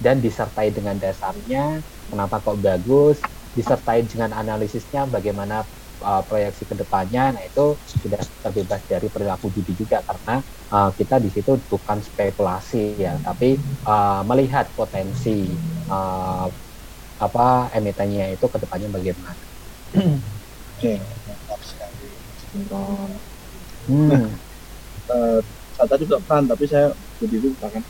[0.00, 3.20] dan disertai dengan dasarnya kenapa kok bagus
[3.52, 5.68] disertai dengan analisisnya bagaimana
[6.00, 11.18] uh, proyeksi ke depannya nah itu sudah terbebas dari perilaku judi juga karena uh, kita
[11.22, 15.48] di situ bukan spekulasi ya tapi uh, melihat potensi
[15.90, 16.46] uh,
[17.18, 19.34] apa emitennya itu ke depannya bagaimana.
[20.78, 21.02] Oke,
[22.54, 23.08] nonton
[23.88, 24.08] hmm.
[24.12, 24.24] nah,
[25.12, 25.38] uh,
[25.76, 27.84] saya tadi juga peran tapi saya jadi lupa kan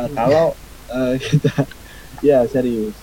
[0.00, 0.46] uh, kalau
[0.90, 1.54] uh, kita
[2.20, 2.94] ya serius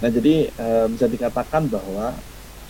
[0.00, 2.16] nah jadi uh, bisa dikatakan bahwa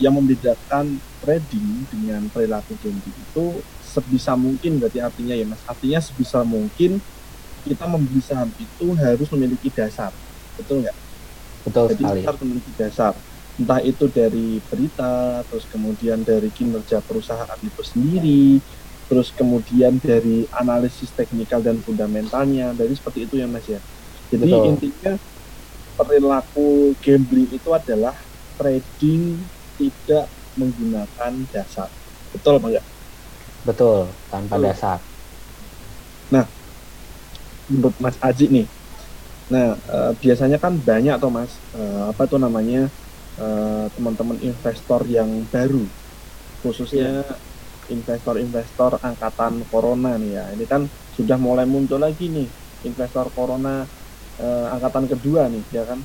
[0.01, 6.41] yang membedakan trading dengan perilaku gambling itu sebisa mungkin berarti artinya ya mas artinya sebisa
[6.41, 6.99] mungkin
[7.65, 10.13] kita membeli saham itu harus memiliki dasar
[10.57, 10.97] betul nggak
[11.65, 12.23] betul jadi sekali.
[12.25, 13.19] harus memiliki dasar
[13.59, 18.63] entah itu dari berita, terus kemudian dari kinerja perusahaan itu sendiri,
[19.05, 23.77] terus kemudian dari analisis teknikal dan fundamentalnya, dari seperti itu ya Mas ya.
[24.33, 24.65] Jadi Betul.
[24.65, 25.13] intinya
[25.97, 28.15] perilaku gambling itu adalah
[28.59, 29.47] trading
[29.81, 31.89] tidak menggunakan dasar.
[32.29, 32.85] Betul apa enggak?
[33.65, 34.65] Betul, tanpa Betul.
[34.69, 34.97] dasar.
[36.29, 36.45] Nah,
[37.65, 38.67] menurut Mas Aji nih,
[39.49, 42.93] nah e, biasanya kan banyak atau Mas, e, apa tuh namanya,
[43.41, 45.87] Eh, teman-teman uh, investor yang baru
[46.59, 47.23] khususnya
[47.87, 52.51] investor-investor angkatan corona nih ya ini kan sudah mulai muncul lagi nih
[52.85, 53.87] investor corona
[54.35, 56.03] uh, angkatan kedua nih ya kan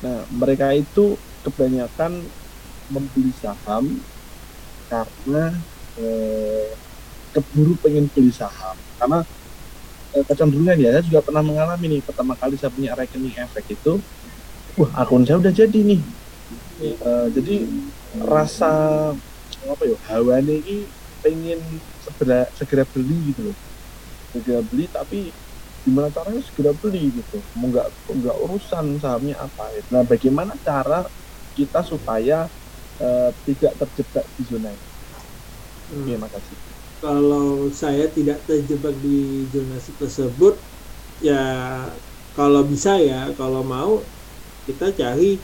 [0.00, 2.32] nah mereka itu kebanyakan
[2.94, 3.98] membeli saham
[4.86, 5.58] karena
[5.98, 6.68] uh,
[7.34, 8.78] keburu pengen beli saham.
[8.94, 9.26] Karena
[10.14, 13.98] uh, kecenderungan ya saya juga pernah mengalami nih pertama kali saya punya rekening efek itu
[14.78, 16.02] wah akun saya udah jadi nih.
[17.02, 17.66] Uh, jadi
[18.22, 18.72] rasa
[19.64, 20.90] apa ya hawa ini
[21.24, 23.56] pengen segera segera beli gitu loh.
[24.30, 25.34] Segera beli tapi
[25.84, 27.42] gimana caranya segera beli gitu.
[27.58, 29.82] Mau nggak nggak urusan sahamnya apa ya.
[29.90, 31.06] nah bagaimana cara
[31.54, 32.50] kita supaya
[33.00, 34.86] uh, tidak terjebak di zona ini.
[35.84, 36.06] Hmm.
[36.08, 36.56] terima kasih
[37.04, 40.56] kalau saya tidak terjebak di zona tersebut
[41.20, 41.44] ya
[42.32, 44.00] kalau bisa ya kalau mau
[44.64, 45.36] kita cari.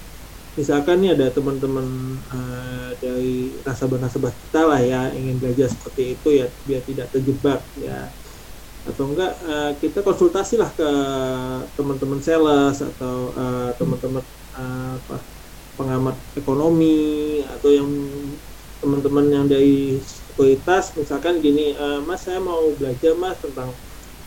[0.59, 1.87] Misalkan nih ada teman-teman
[2.27, 8.11] uh, dari nasabah-nasabah kita lah ya ingin belajar seperti itu ya biar tidak terjebak ya.
[8.83, 10.91] Atau enggak uh, kita konsultasi lah ke
[11.79, 14.27] teman-teman sales atau uh, teman-teman
[14.59, 15.40] uh, apa
[15.81, 17.89] pengamat ekonomi atau yang
[18.81, 23.73] teman-teman yang dari sekuritas misalkan gini uh, mas saya mau belajar mas tentang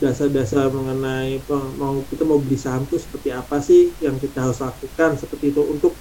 [0.02, 1.38] dasar-dasar mengenai
[1.78, 5.62] mau kita mau beli saham itu seperti apa sih yang kita harus lakukan seperti itu
[5.62, 5.94] untuk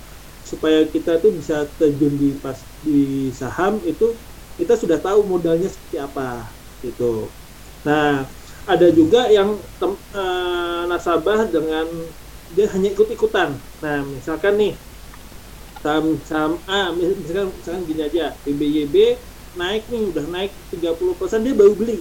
[0.44, 4.18] supaya kita tuh bisa terjun di pas di saham itu
[4.60, 6.52] kita sudah tahu modalnya seperti apa
[6.84, 7.32] gitu.
[7.88, 8.28] Nah,
[8.68, 10.24] ada juga yang tem, e,
[10.92, 11.88] nasabah dengan
[12.54, 13.50] dia hanya ikut-ikutan.
[13.82, 14.74] Nah, misalkan nih
[15.84, 19.20] saham saham A misalkan misalkan gini aja BBYB
[19.60, 22.00] naik nih udah naik 30% dia baru beli.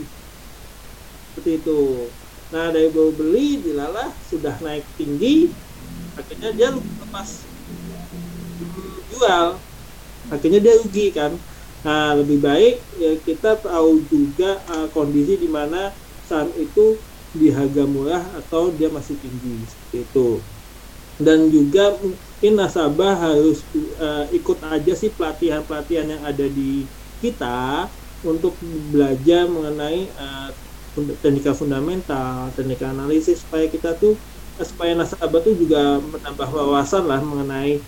[1.33, 2.09] Seperti itu.
[2.55, 5.51] Nah dari baru beli dilalah sudah naik tinggi
[6.17, 7.29] akhirnya dia lepas
[9.11, 9.47] jual.
[10.31, 11.35] Akhirnya dia rugi kan.
[11.83, 15.91] Nah lebih baik ya kita tahu juga uh, kondisi di mana
[16.23, 17.03] saham itu
[17.35, 20.29] di harga murah atau dia masih tinggi seperti itu.
[21.21, 21.99] Dan juga
[22.51, 23.63] nasabah harus
[24.03, 26.83] uh, ikut aja sih pelatihan-pelatihan yang ada di
[27.23, 27.87] kita
[28.27, 28.59] untuk
[28.91, 30.51] belajar mengenai uh,
[31.23, 34.19] teknika fundamental, teknika analisis supaya kita tuh
[34.59, 37.79] uh, supaya nasabah tuh juga menambah wawasan lah mengenai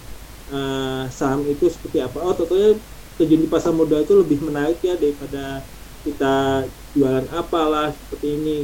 [0.55, 2.23] uh, saham itu seperti apa.
[2.23, 2.79] Oh, tentunya
[3.19, 5.67] terjun di pasar modal itu lebih menarik ya daripada
[6.07, 8.59] kita jualan apalah seperti ini.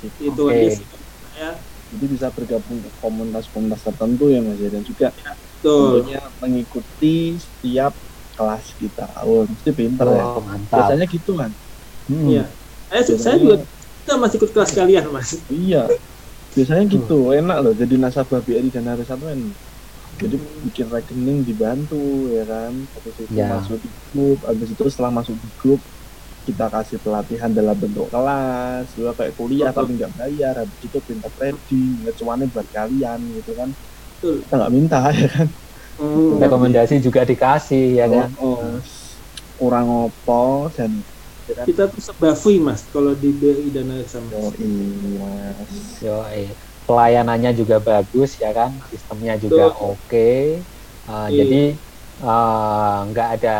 [0.00, 0.56] itu okay.
[0.56, 0.86] aja sih
[1.36, 1.52] ya.
[1.90, 7.98] Jadi bisa bergabung ke komunitas-komunitas tertentu ya Mas ya dan juga ya, tentunya mengikuti setiap
[8.40, 10.24] kelas kita oh mesti pinter ya.
[10.24, 10.76] oh, ya mantap.
[10.80, 11.50] biasanya gitu kan
[12.08, 12.26] hmm.
[12.32, 12.44] iya
[12.88, 13.56] eh, saya juga
[14.00, 15.84] kita masih ikut kelas kalian mas iya
[16.56, 17.38] biasanya gitu hmm.
[17.44, 19.52] enak loh jadi nasabah BRI dan hari satu enak
[20.16, 20.36] jadi
[20.66, 23.46] bikin rekening dibantu ya kan habis itu ya.
[23.60, 25.80] masuk di grup habis itu setelah masuk di grup
[26.44, 29.78] kita kasih pelatihan dalam bentuk kelas juga kayak kuliah Betul.
[29.84, 33.70] tapi nggak bayar habis itu pintar trading ngecuannya buat kalian gitu kan
[34.18, 34.36] Betul.
[34.44, 35.48] kita nggak minta ya kan
[36.00, 36.40] hmm.
[36.40, 38.78] rekomendasi juga dikasih ya kan oh, oh.
[39.60, 41.04] kurang opo dan
[41.44, 41.64] ya kan?
[41.68, 44.48] kita tuh sebafui mas kalau di BI dan sama yo
[46.00, 46.18] yo
[46.88, 50.58] pelayanannya juga bagus ya kan sistemnya juga oke okay.
[51.06, 51.38] uh, iya.
[51.44, 51.62] jadi
[52.24, 53.56] uh, nggak uh, ada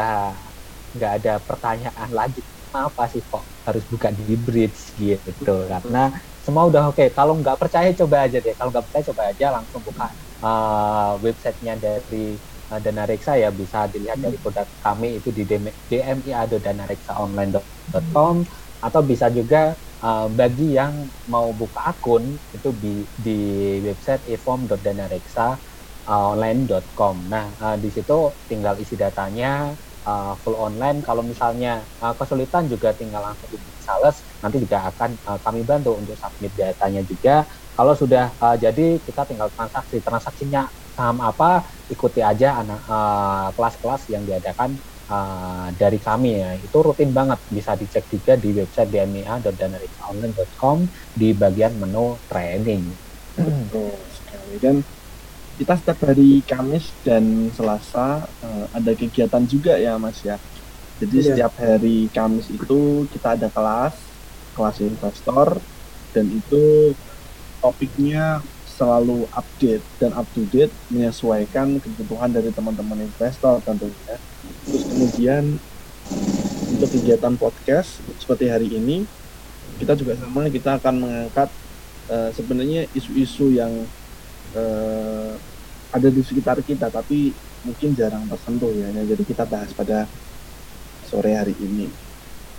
[0.91, 6.11] nggak ada pertanyaan lagi kenapa sih kok harus buka di bridge gitu karena
[6.41, 7.09] semua udah oke okay.
[7.13, 10.09] kalau nggak percaya coba aja deh kalau nggak percaya coba aja langsung buka
[10.41, 12.41] uh, websitenya dari
[12.73, 18.37] uh, Dana Reksa ya bisa dilihat dari produk kami itu di dmia.danareksaonline.com
[18.81, 23.39] atau bisa juga uh, bagi yang mau buka akun itu di di
[23.85, 27.15] website eform.danareksaonline.com.
[27.29, 31.01] Nah, uh, di situ tinggal isi datanya uh, full online.
[31.05, 35.97] Kalau misalnya uh, kesulitan juga tinggal langsung di sales, nanti juga akan uh, kami bantu
[35.97, 37.45] untuk submit datanya juga.
[37.75, 40.01] Kalau sudah uh, jadi kita tinggal transaksi.
[40.05, 44.81] Transaksinya saham apa ikuti aja anak uh, kelas-kelas yang diadakan
[45.11, 46.51] uh, dari kami ya.
[46.61, 47.41] Itu rutin banget.
[47.49, 50.77] Bisa dicek juga di website dma.danarikaonline.com
[51.15, 52.95] di bagian menu training.
[53.39, 54.59] Betul sekali.
[54.61, 54.83] Dan
[55.61, 60.41] kita setiap hari Kamis dan Selasa uh, ada kegiatan juga ya Mas ya.
[60.97, 61.27] Jadi yeah.
[61.29, 63.93] setiap hari Kamis itu kita ada kelas
[64.57, 65.61] kelas investor
[66.17, 66.97] dan itu
[67.61, 74.17] topiknya selalu update dan up to date menyesuaikan kebutuhan dari teman-teman investor tentunya.
[74.65, 75.61] Terus kemudian
[76.73, 79.05] untuk kegiatan podcast seperti hari ini
[79.77, 81.53] kita juga sama kita akan mengangkat
[82.09, 83.85] uh, sebenarnya isu-isu yang
[84.57, 85.37] uh,
[85.91, 87.35] ada di sekitar kita tapi
[87.67, 88.89] mungkin jarang tersentuh ya.
[88.95, 90.07] Jadi kita bahas pada
[91.05, 91.91] sore hari ini.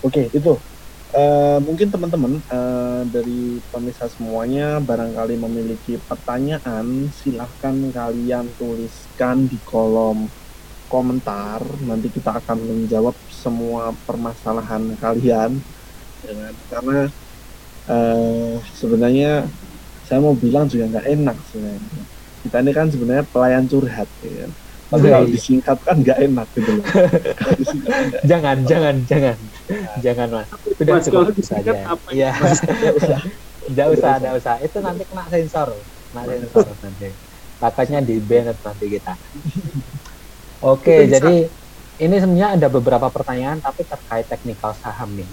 [0.04, 0.54] Oke, itu.
[1.12, 10.24] Uh, mungkin teman-teman uh, dari pemirsa semuanya barangkali memiliki pertanyaan silahkan kalian tuliskan di kolom
[10.88, 11.60] komentar.
[11.84, 15.60] Nanti kita akan menjawab semua permasalahan kalian.
[16.24, 17.12] Ya, karena
[17.92, 19.52] uh, sebenarnya
[20.06, 22.04] saya mau bilang juga nggak enak sebenarnya
[22.42, 24.46] kita ini kan sebenarnya pelayan curhat ya.
[24.92, 26.84] Tapi kalau disingkatkan nggak enak gitu loh.
[28.28, 29.36] Jangan jangan jangan.
[30.04, 30.48] Jangan mas.
[30.76, 31.72] Sudah cukup saja
[32.12, 32.30] iya.
[32.36, 34.12] tidak usah.
[34.20, 35.68] Tidak usah itu nanti kena sensor.
[36.12, 37.08] Kena sensor nanti.
[37.56, 39.12] Takutnya di banned nanti kita.
[40.60, 41.48] Oke jadi
[42.02, 45.28] ini sebenarnya ada beberapa pertanyaan tapi terkait teknikal saham nih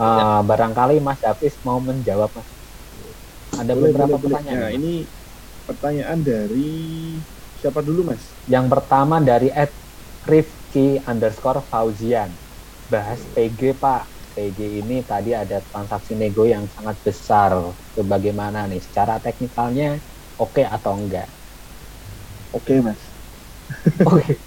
[0.00, 2.48] uh, barangkali mas Davis mau menjawab mas.
[3.56, 4.68] Ada boleh, beberapa boleh, pertanyaan boleh.
[4.68, 4.92] Nah, ini
[5.66, 6.72] pertanyaan dari
[7.56, 8.36] Siapa dulu mas?
[8.44, 9.72] Yang pertama dari Ed
[10.28, 12.36] Rifki underscore Fauzian.
[12.84, 14.12] Bahas PG pak.
[14.36, 17.56] PG ini tadi ada transaksi nego yang sangat besar.
[17.96, 18.84] Bagaimana nih?
[18.84, 20.04] Secara teknikalnya
[20.36, 21.32] oke okay atau enggak?
[22.52, 23.00] Oke okay, mas.
[24.06, 24.46] Oke.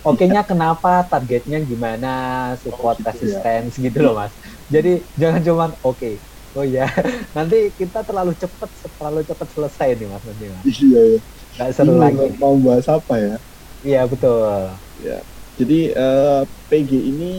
[0.00, 1.04] Oke-nya kenapa?
[1.04, 2.12] Targetnya gimana?
[2.56, 3.90] Support oh, gitu resistance ya.
[3.90, 4.32] gitu loh mas.
[4.70, 5.98] Jadi jangan cuma oke.
[5.98, 6.14] Okay.
[6.54, 6.86] Oh ya,
[7.36, 10.64] nanti kita terlalu cepat, terlalu cepat selesai nih mas nanti mas.
[10.64, 11.20] Iya ya
[11.54, 12.34] nggak seru lagi.
[12.38, 13.36] mau bahas apa ya?
[13.82, 14.74] Iya betul.
[15.02, 15.18] Ya
[15.54, 17.32] jadi uh, eh, PG ini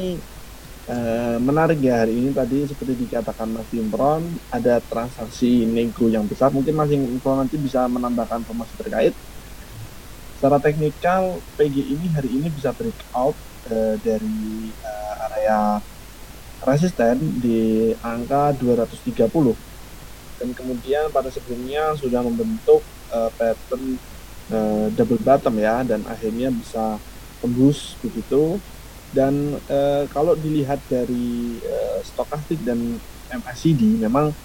[0.87, 2.31] uh, menarik ya hari ini.
[2.31, 6.47] Tadi seperti dikatakan Mas Imron ada transaksi nego yang besar.
[6.51, 9.13] Mungkin Mas Imron nanti bisa menambahkan informasi terkait.
[10.39, 13.35] Secara teknikal PG ini hari ini bisa breakout
[13.71, 15.59] uh, dari uh, area
[16.65, 19.21] resisten di angka 230
[20.35, 23.95] dan kemudian pada sebelumnya sudah membentuk uh, pattern
[24.51, 26.99] uh, double bottom ya dan akhirnya bisa
[27.39, 28.59] tembus begitu.
[29.15, 32.99] Dan uh, kalau dilihat dari uh, stokastik dan
[33.31, 34.35] MACD memang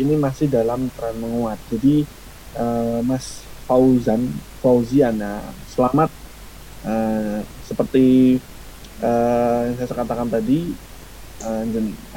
[0.00, 1.60] ini masih dalam tren menguat.
[1.68, 2.08] Jadi
[2.56, 4.32] uh, Mas Fauzan
[4.64, 6.08] Fauziana selamat
[6.88, 8.40] uh, seperti
[9.04, 10.72] uh, yang saya katakan tadi
[11.44, 11.64] uh,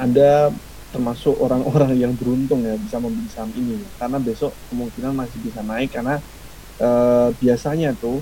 [0.00, 0.50] Anda
[0.92, 5.88] termasuk orang-orang yang beruntung ya bisa membeli saham ini karena besok kemungkinan masih bisa naik
[5.88, 6.20] karena
[6.84, 8.20] uh, biasanya tuh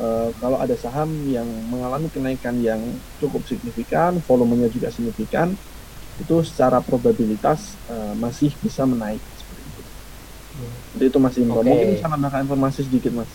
[0.00, 2.80] uh, kalau ada saham yang mengalami kenaikan yang
[3.20, 5.52] cukup signifikan volumenya juga signifikan
[6.16, 9.20] itu secara probabilitas uh, masih bisa menaik
[10.96, 11.52] jadi itu masih okay.
[11.52, 13.30] mungkin bisa nambahkan informasi sedikit mas.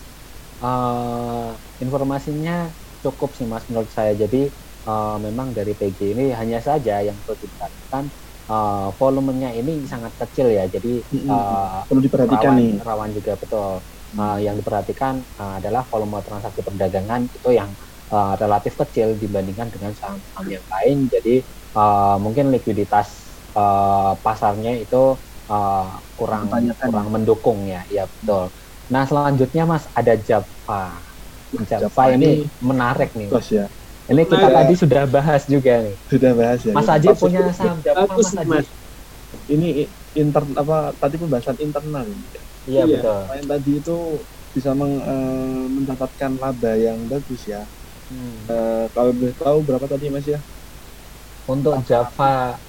[0.61, 2.69] Uh, informasinya
[3.05, 4.17] cukup sih mas menurut saya.
[4.17, 4.49] Jadi
[4.85, 8.03] uh, memang dari PG ini hanya saja yang perlu diperhatikan
[8.49, 10.65] uh, volumenya ini sangat kecil ya.
[10.69, 12.71] Jadi uh, perlu diperhatikan rawan, nih.
[12.81, 13.81] Rawan juga betul.
[14.11, 17.71] Uh, yang diperhatikan uh, adalah volume transaksi perdagangan itu yang
[18.11, 21.07] uh, relatif kecil dibandingkan dengan saham-saham yang lain.
[21.07, 21.39] Jadi
[21.75, 25.15] uh, mungkin likuiditas uh, pasarnya itu
[25.51, 28.51] uh, kurang kurang mendukung ya ya betul
[28.91, 30.99] nah selanjutnya mas ada Java
[31.67, 33.67] Java, Java ini, ini menarik nih ya
[34.11, 35.95] ini kita nah, tadi sudah bahas juga nih.
[36.11, 36.73] Sudah bahas ya.
[36.75, 38.67] Mas Aji punya saham Java Mas Aji
[39.47, 42.27] ini intern apa tadi pembahasan internal ini
[42.67, 43.19] iya, iya betul.
[43.31, 43.97] yang tadi itu
[44.51, 47.63] bisa meng, uh, mendapatkan laba yang bagus ya.
[48.11, 48.43] Hmm.
[48.51, 50.43] uh, kalau boleh tahu berapa tadi mas ya?
[51.47, 52.59] Untuk Java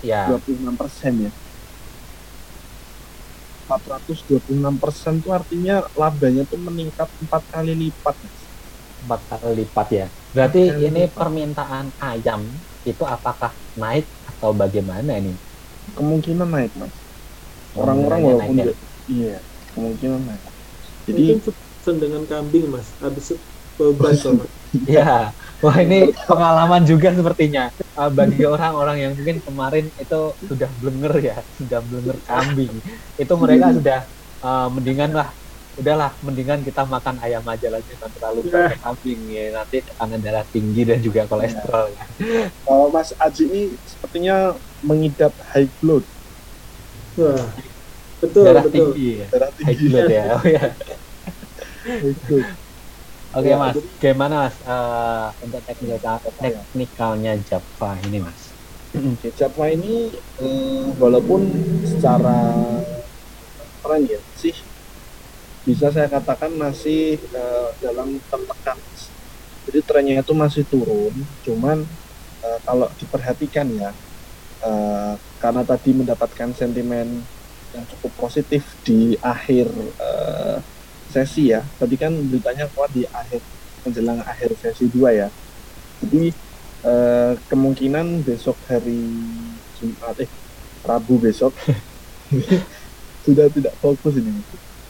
[0.00, 0.32] ya.
[0.32, 1.32] 26 persen ya.
[3.68, 8.16] 426 persen itu artinya labanya tuh meningkat empat kali lipat
[9.04, 10.06] empat kali lipat ya.
[10.36, 11.16] Berarti ini lipat.
[11.16, 12.40] permintaan ayam
[12.86, 15.34] itu apakah naik atau bagaimana ini?
[15.96, 16.92] Kemungkinan naik mas.
[17.74, 18.74] Orang-orang walaupun naik, ya?
[19.10, 19.36] iya
[19.76, 20.42] kemungkinan naik.
[21.08, 22.88] Jadi mungkin dengan kambing mas.
[23.02, 23.36] Habis
[23.76, 24.50] beban mas.
[24.86, 27.68] Ya Wah ini pengalaman juga sepertinya.
[27.92, 32.72] Uh, bagi orang-orang yang mungkin kemarin itu sudah blenger ya, sudah blenger kambing.
[33.20, 34.08] Itu mereka sudah
[34.40, 35.28] uh, mendingan lah,
[35.78, 38.82] udahlah mendingan kita makan ayam aja lagi nanti terlalu banyak yeah.
[38.82, 41.86] kambing ya nanti tekanan darah tinggi dan juga kolesterol.
[41.94, 42.04] Ya.
[42.66, 46.02] Kalau Mas Aji ini sepertinya mengidap high blood.
[47.14, 47.46] Wah,
[48.18, 48.92] betul darah betul.
[48.92, 49.26] tinggi ya.
[49.30, 49.68] Darah tinggi.
[49.70, 50.24] High blood ya.
[50.34, 50.64] Oh ya.
[51.86, 52.48] high blood.
[53.30, 58.50] Oke okay, ya, mas, gimana mas uh, untuk teknikal teknikalnya Java ini mas?
[59.38, 60.10] Java ini
[60.42, 61.46] um, walaupun
[61.86, 62.58] secara
[63.86, 64.50] tren ya sih
[65.66, 68.78] bisa saya katakan masih uh, dalam tertekan.
[69.68, 71.12] Jadi trennya itu masih turun,
[71.44, 71.84] cuman
[72.42, 73.90] uh, kalau diperhatikan ya
[74.64, 77.22] uh, karena tadi mendapatkan sentimen
[77.70, 79.68] yang cukup positif di akhir
[80.00, 80.58] uh,
[81.10, 81.62] sesi ya.
[81.76, 83.42] Tadi kan beritanya kuat di akhir
[83.84, 85.28] menjelang akhir sesi 2 ya.
[86.00, 86.32] Jadi
[86.84, 89.04] eh, kemungkinan besok hari
[89.76, 90.30] Jumat eh
[90.80, 91.52] Rabu besok
[93.24, 94.32] sudah tidak fokus ini.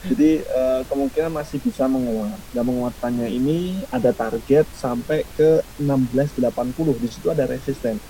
[0.01, 2.39] Jadi eh, kemungkinan masih bisa menguat.
[2.57, 7.03] Dan menguatannya ini ada target sampai ke 1680.
[7.03, 8.01] Di situ ada resisten.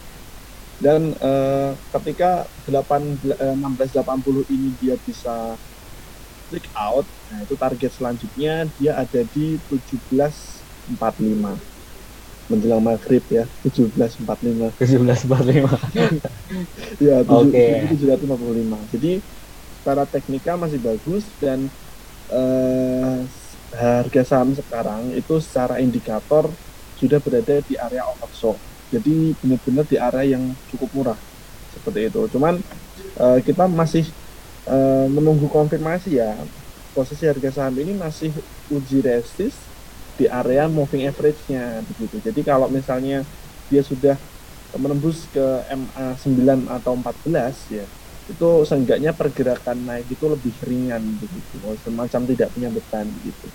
[0.78, 5.58] Dan eh, ketika 8 eh, 1680 ini dia bisa
[6.50, 10.90] break out nah itu target selanjutnya dia ada di 1745
[12.50, 15.70] menjelang maghrib ya 1745 1745
[17.06, 17.86] ya okay.
[17.94, 19.22] 1755 jadi
[19.80, 21.72] secara teknikal masih bagus dan
[22.28, 23.24] uh,
[23.72, 26.52] harga saham sekarang itu secara indikator
[27.00, 28.60] sudah berada di area oversold.
[28.92, 31.18] Jadi benar-benar di area yang cukup murah.
[31.72, 32.20] Seperti itu.
[32.28, 32.60] Cuman
[33.16, 34.04] uh, kita masih
[34.68, 36.36] uh, menunggu konfirmasi ya.
[36.92, 38.34] Posisi harga saham ini masih
[38.68, 39.56] uji resist
[40.20, 42.20] di area moving average-nya begitu.
[42.20, 43.24] Jadi kalau misalnya
[43.72, 44.18] dia sudah
[44.76, 47.86] menembus ke MA 9 atau 14 ya
[48.30, 53.50] itu seenggaknya pergerakan naik itu lebih ringan begitu semacam tidak punya beban gitu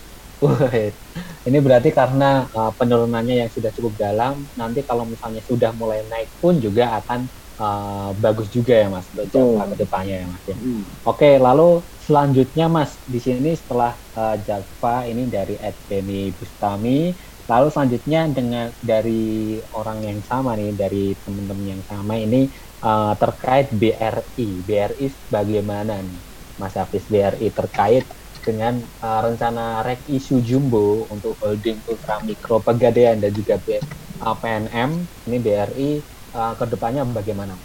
[1.48, 6.36] ini berarti karena uh, penurunannya yang sudah cukup dalam nanti kalau misalnya sudah mulai naik
[6.44, 10.58] pun juga akan uh, bagus juga ya mas untuk jangka ke depannya ya mas ya.
[10.60, 10.84] Hmm.
[11.08, 17.16] Oke lalu selanjutnya mas di sini setelah uh, Java ini dari Ed Benny Bustami
[17.46, 22.50] lalu selanjutnya dengan dari orang yang sama nih dari teman-teman yang sama ini
[22.86, 26.22] uh, terkait BRI BRI bagaimana nih
[26.56, 28.06] Mas Hafiz BRI terkait
[28.46, 33.82] dengan uh, rencana rek isu jumbo untuk holding ultra mikro pegadaian dan juga B,
[34.22, 34.90] uh, PNM
[35.26, 35.90] ini BRI
[36.38, 37.58] uh, ke depannya bagaimana?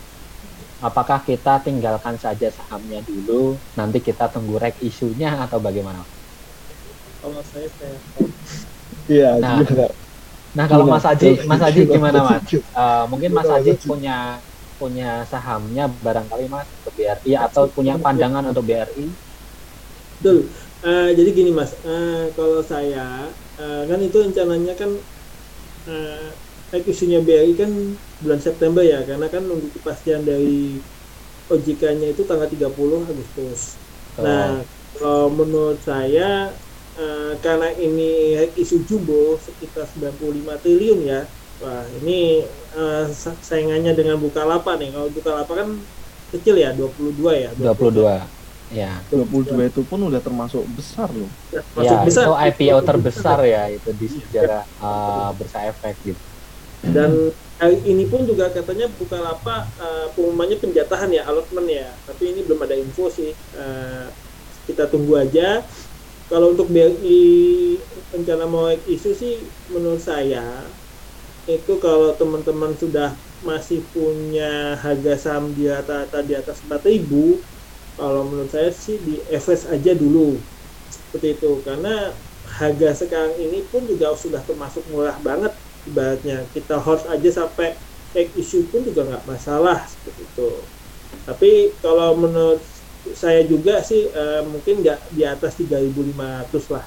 [0.80, 6.08] Apakah kita tinggalkan saja sahamnya dulu, nanti kita tunggu rek isunya atau bagaimana?
[7.20, 8.00] Kalau saya saya
[9.04, 9.60] Iya, Nah?
[10.56, 10.88] Nah kalau?
[10.88, 12.42] Mas Aji, Mas Aji gimana Mas?
[12.72, 14.40] Uh, mungkin Mas Aji punya
[14.81, 19.07] punya sahamnya barangkali Mas untuk BRI atau punya pandangan untuk BRI?
[20.20, 20.39] Betul.
[20.85, 23.01] Eh, jadi gini mas, Eh, kalau saya
[23.61, 24.91] eh, kan itu rencananya kan
[25.89, 27.70] uh, isunya BRI kan
[28.22, 30.49] bulan September ya, karena kan nunggu kepastian dari
[31.53, 33.61] OJK-nya itu tanggal 30 Agustus.
[34.22, 34.41] Nah,
[34.95, 36.22] kalau menurut saya
[36.99, 38.03] eh, karena ini
[38.62, 39.14] isu jumbo
[39.47, 41.18] sekitar 95 triliun ya.
[41.61, 42.40] Wah, ini
[42.72, 44.90] eh, sa- saingannya dengan Bukalapak nih.
[44.96, 45.68] Kalau Bukalapak kan
[46.32, 47.50] kecil ya, 22 ya.
[47.52, 48.32] 22.
[48.70, 49.02] Ya.
[49.11, 51.34] 22 itu pun udah termasuk besar loh.
[51.76, 52.24] Masuk ya, besar.
[52.26, 56.22] itu IPO terbesar ya itu di sejarah uh, bursa efek gitu.
[56.80, 57.11] Dan
[57.61, 61.88] hari ini pun juga katanya Bukalapak eh, pengumumannya penjatahan ya, allotment ya.
[62.08, 63.36] Tapi ini belum ada info sih.
[63.36, 64.06] Eh,
[64.64, 65.68] kita tunggu aja.
[66.30, 67.20] Kalau untuk BRI
[68.14, 69.34] rencana mau isu sih
[69.68, 70.72] menurut saya
[71.49, 77.41] itu kalau teman-teman sudah masih punya harga saham di rata-rata di atas 4000
[77.97, 80.45] kalau menurut saya sih di FS aja dulu.
[80.88, 81.51] Seperti itu.
[81.66, 85.53] Karena harga sekarang ini pun juga sudah termasuk murah banget
[85.88, 86.36] ibaratnya.
[86.55, 87.68] Kita hold aja sampai
[88.14, 90.51] take issue pun juga nggak masalah seperti itu.
[91.26, 92.62] Tapi kalau menurut
[93.22, 96.86] saya juga sih eh, mungkin nggak di atas 3.500 lah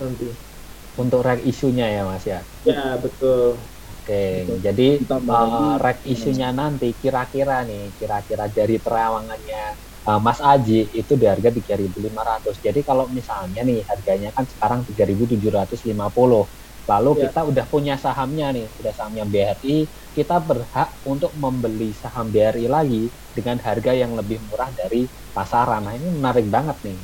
[0.00, 0.49] nanti
[0.98, 2.46] Untuk rek isunya ya Mas ya.
[2.64, 4.60] ya betul Oke, Betul.
[4.64, 4.82] jadi
[5.26, 5.76] uh,
[6.14, 9.62] isunya nanti kira-kira nih, kira-kira dari terawangannya
[10.08, 12.54] uh, Mas Aji itu di harga 3.500.
[12.62, 16.42] Jadi kalau misalnya nih harganya kan sekarang 3.750.
[16.90, 17.22] Lalu Ya.
[17.26, 19.76] kita udah punya sahamnya nih, udah sahamnya BRI,
[20.16, 25.82] kita berhak untuk membeli saham BRI lagi dengan harga yang lebih murah dari pasaran.
[25.86, 26.98] Nah, ini menarik banget nih.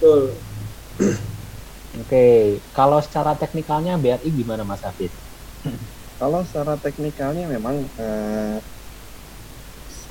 [0.00, 0.44] betul
[1.94, 2.16] Oke,
[2.76, 5.14] kalau secara teknikalnya BRI gimana Mas Hafiz?
[6.20, 8.58] Kalau secara teknikalnya memang eh,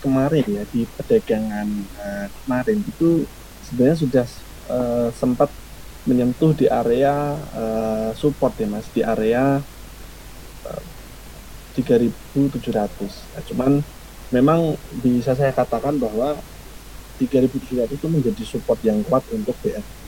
[0.04, 1.68] kemarin ya di perdagangan
[2.04, 3.06] eh, kemarin itu
[3.66, 4.26] sebenarnya sudah
[4.76, 5.50] eh, sempat
[6.10, 7.12] menyentuh di area
[7.60, 9.64] eh, support ya mas di area
[10.68, 10.84] eh,
[11.76, 13.34] 3.700.
[13.34, 13.72] Nah, cuman
[14.36, 14.60] memang
[15.04, 16.44] bisa saya katakan bahwa
[17.20, 20.03] 3.700 itu menjadi support yang kuat untuk BRI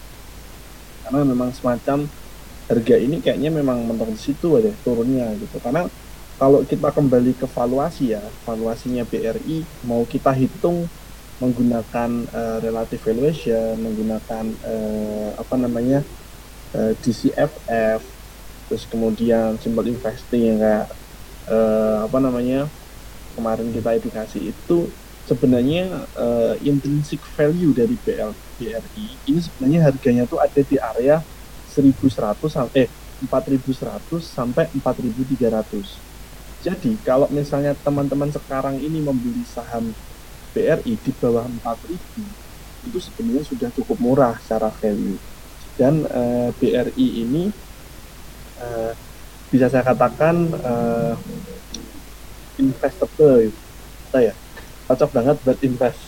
[1.06, 2.10] karena memang semacam
[2.66, 5.62] harga ini kayaknya memang mentok di situ aja turunnya gitu.
[5.62, 5.86] Karena
[6.36, 10.90] kalau kita kembali ke valuasi ya valuasinya BRI mau kita hitung
[11.40, 16.00] menggunakan eh, relative valuation menggunakan eh, apa namanya
[16.76, 18.02] eh, DCFF
[18.68, 20.88] terus kemudian simple investing yang kayak
[21.48, 22.68] eh, apa namanya
[23.36, 24.92] kemarin kita edukasi itu
[25.26, 31.26] sebenarnya eh, intrinsic value dari BL, BRI ini sebenarnya harganya tuh ada di area
[31.66, 32.90] 1100 sampai eh,
[33.26, 36.06] 4100 sampai 4300.
[36.66, 39.94] Jadi kalau misalnya teman-teman sekarang ini membeli saham
[40.54, 45.20] BRI di bawah 4000 itu sebenarnya sudah cukup murah secara value.
[45.80, 47.44] Dan eh, BRI ini
[48.62, 48.92] eh,
[49.52, 50.36] bisa saya katakan
[50.70, 51.14] eh,
[52.62, 54.34] investable gitu ya.
[54.86, 56.02] Cocok banget buat invest.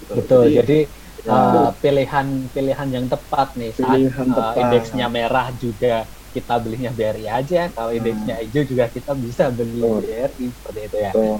[0.00, 0.12] Gitu.
[0.16, 0.44] Betul.
[0.52, 0.78] Jadi
[1.24, 4.60] ya, uh, pilihan-pilihan yang tepat nih saat Pilihan uh, tepat.
[4.60, 5.94] indeksnya merah juga
[6.30, 7.68] kita belinya BRI aja.
[7.74, 10.00] Kalau indeksnya hijau juga kita bisa beli Betul.
[10.06, 11.12] BRI seperti itu ya.
[11.12, 11.38] Betul.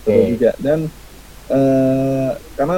[0.00, 0.78] Betul juga dan
[1.50, 2.76] eh, karena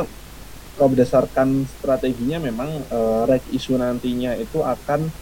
[0.74, 5.12] kalau berdasarkan strateginya memang eh, reg isu nantinya itu akan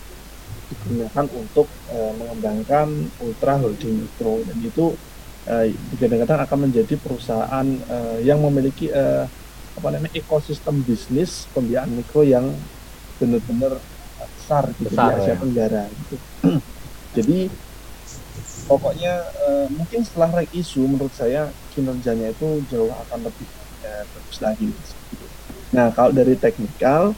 [0.71, 2.89] digunakan untuk eh, mengembangkan
[3.21, 4.97] ultra holding mikro dan itu
[5.49, 9.25] eh, kadang-kadang akan menjadi perusahaan eh, yang memiliki eh,
[9.79, 12.53] apa namanya ekosistem bisnis pembiayaan mikro yang
[13.17, 13.79] benar-benar
[14.37, 15.37] besar gitu Besar, di Asia ya.
[15.39, 16.17] Tenggara gitu.
[17.17, 17.39] Jadi
[18.67, 19.15] pokoknya
[19.47, 23.47] eh, mungkin setelah reg isu menurut saya kinerjanya itu jauh akan lebih
[23.87, 24.69] eh, bagus lagi.
[25.71, 27.15] Nah kalau dari teknikal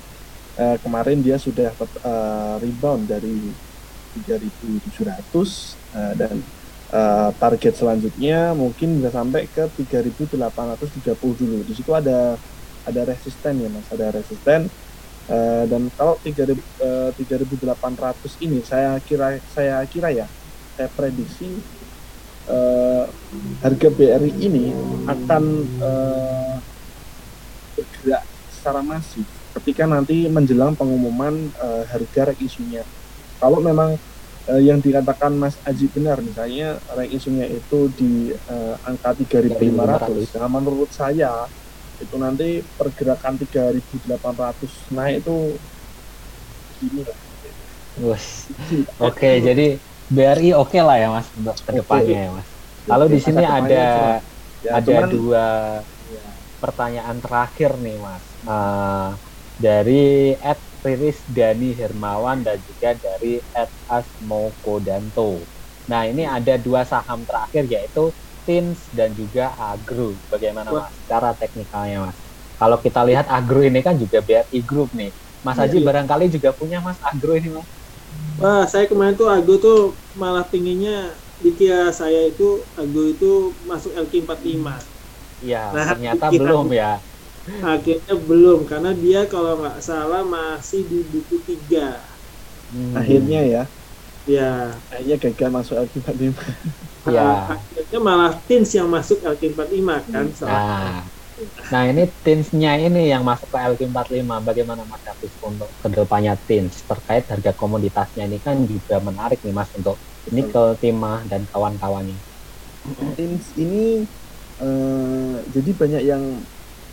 [0.61, 3.53] eh, kemarin dia sudah eh, rebound dari
[4.29, 4.93] 3.700
[5.97, 6.37] eh, dan
[6.93, 11.57] eh, target selanjutnya mungkin bisa sampai ke 3.830 dulu.
[11.65, 12.37] Di situ ada
[12.83, 14.69] ada resisten ya mas, ada resisten
[15.31, 20.27] Eh, dan kalau 3.000, eh, 3.800 ini saya kira saya kira ya
[20.75, 21.63] saya prediksi
[22.51, 23.05] eh,
[23.63, 24.75] harga BRI ini
[25.07, 25.45] akan
[25.79, 26.55] eh,
[27.79, 29.27] bergerak secara masif
[29.63, 32.81] ketika nanti menjelang pengumuman uh, harga rek isunya.
[33.37, 34.01] Kalau memang
[34.49, 40.49] uh, yang dikatakan Mas Aji benar, misalnya rek isunya itu di uh, angka 3.500, nah
[40.51, 41.47] menurut saya
[42.03, 45.37] itu nanti pergerakan 3.800 naik itu
[46.83, 47.19] gini lah.
[48.03, 48.19] Oke,
[48.99, 49.79] okay, jadi
[50.13, 52.49] BRI oke okay lah ya Mas untuk ke depannya ya Mas.
[52.91, 54.19] Lalu di sini ada
[54.65, 55.47] ya, ada cuman, dua
[56.11, 56.27] ya.
[56.59, 58.25] pertanyaan terakhir nih Mas.
[58.43, 59.15] Uh,
[59.61, 65.47] dari Ed Riris Dani Hermawan dan juga dari Ed Asmoko Danto.
[65.91, 68.11] Nah ini ada dua saham terakhir yaitu
[68.47, 70.19] Tins dan juga Agro.
[70.27, 70.95] Bagaimana Mas?
[71.07, 72.19] Cara teknikalnya Mas.
[72.59, 75.15] Kalau kita lihat Agro ini kan juga BRI Group nih.
[75.43, 77.71] Mas iya, Haji ya, barangkali juga punya Mas Agro ini Mas.
[78.41, 79.79] Wah saya kemarin tuh Agro tuh
[80.23, 83.31] malah pinginnya dikira saya itu Agro itu
[83.69, 84.75] masuk LQ45.
[85.45, 86.85] Iya, nah, ternyata belum ya
[87.63, 91.99] akhirnya belum karena dia kalau nggak salah masih di buku tiga.
[92.73, 92.97] Hmm.
[92.97, 93.63] akhirnya ya?
[94.25, 94.73] Ya.
[94.89, 96.33] Akhirnya gagal masuk LQ45
[97.15, 97.59] ya.
[97.59, 101.03] Akhirnya malah Tins yang masuk LQ45 kan nah,
[101.69, 106.87] nah ini Tinsnya ini yang masuk ke LQ45 bagaimana Mas Hafiz untuk ke depannya Tins
[106.87, 109.99] terkait harga komoditasnya ini kan juga menarik nih Mas untuk
[110.31, 112.17] nikel, timah dan kawan-kawannya
[113.19, 114.07] Tins ini
[114.63, 116.23] uh, jadi banyak yang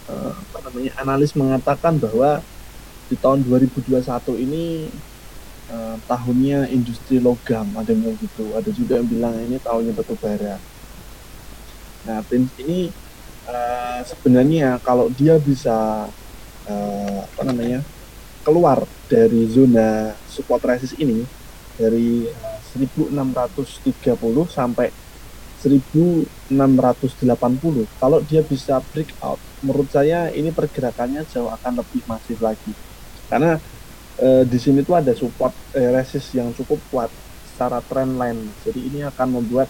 [0.10, 2.42] uh, apa namanya analis mengatakan bahwa
[3.10, 4.06] di tahun 2021
[4.38, 4.90] ini
[5.70, 8.54] uh, tahunnya industri logam ada yang gitu.
[8.58, 10.58] Ada juga yang bilang ini tahunnya batu bara.
[12.10, 12.90] Nah tim ini
[13.46, 16.10] uh, sebenarnya kalau dia bisa
[16.70, 17.82] uh, apa namanya
[18.46, 21.26] keluar dari zona support resist ini
[21.76, 22.30] dari
[22.78, 24.16] 1630
[24.48, 24.94] sampai
[25.60, 26.48] 1680
[28.00, 32.72] kalau dia bisa breakout menurut saya ini pergerakannya jauh akan lebih masif lagi.
[33.30, 33.60] Karena
[34.18, 37.12] e, di sini tuh ada support e, resist yang cukup kuat
[37.46, 38.42] secara trend line.
[38.64, 39.70] Jadi ini akan membuat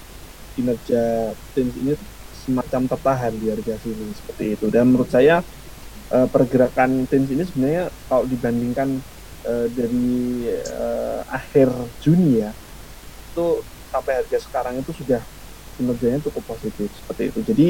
[0.54, 1.94] kinerja tim ini
[2.30, 4.66] semacam tertahan di harga sini seperti itu.
[4.70, 5.42] Dan menurut saya
[6.10, 8.90] e, pergerakan tim ini sebenarnya kalau dibandingkan
[9.46, 10.10] e, dari
[10.54, 10.86] e,
[11.30, 11.70] akhir
[12.02, 12.52] Juni ya
[13.30, 15.22] itu sampai harga sekarang itu sudah
[15.80, 17.40] kinerjanya cukup positif seperti itu.
[17.48, 17.68] Jadi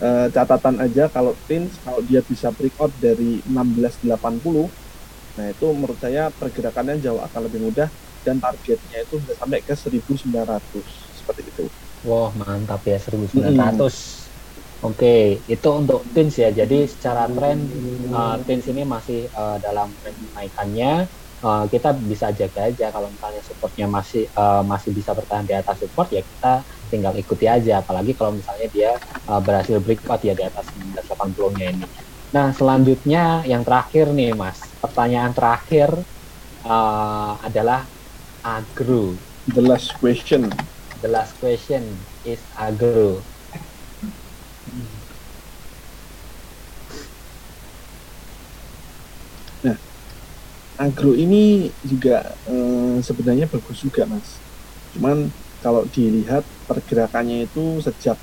[0.00, 4.08] uh, catatan aja kalau Tins kalau dia bisa breakout dari 1680,
[5.36, 7.92] nah itu menurut saya pergerakannya jauh akan lebih mudah
[8.24, 11.64] dan targetnya itu sudah sampai ke 1900 seperti itu.
[12.08, 13.52] Wah mantap ya 1900.
[13.52, 14.22] Hmm.
[14.82, 16.50] Oke, itu untuk Tins ya.
[16.50, 17.62] Jadi secara tren
[18.10, 21.06] uh, Tins ini masih uh, dalam tren kenaikannya.
[21.42, 25.82] Uh, kita bisa jaga aja kalau misalnya supportnya masih uh, masih bisa bertahan di atas
[25.82, 26.62] support ya kita
[26.92, 28.90] tinggal ikuti aja apalagi kalau misalnya dia
[29.28, 31.86] uh, berhasil breakout ya di atas 1980 nya ini.
[32.36, 34.76] Nah selanjutnya yang terakhir nih mas.
[34.84, 35.88] Pertanyaan terakhir
[36.64, 37.88] uh, adalah
[38.44, 39.22] agro.
[39.48, 40.68] The last question.
[41.02, 43.26] The last question is agro.
[49.64, 49.76] Nah
[50.78, 54.40] agro ini juga um, sebenarnya bagus juga mas.
[54.92, 55.32] Cuman
[55.62, 58.18] kalau dilihat pergerakannya itu sejak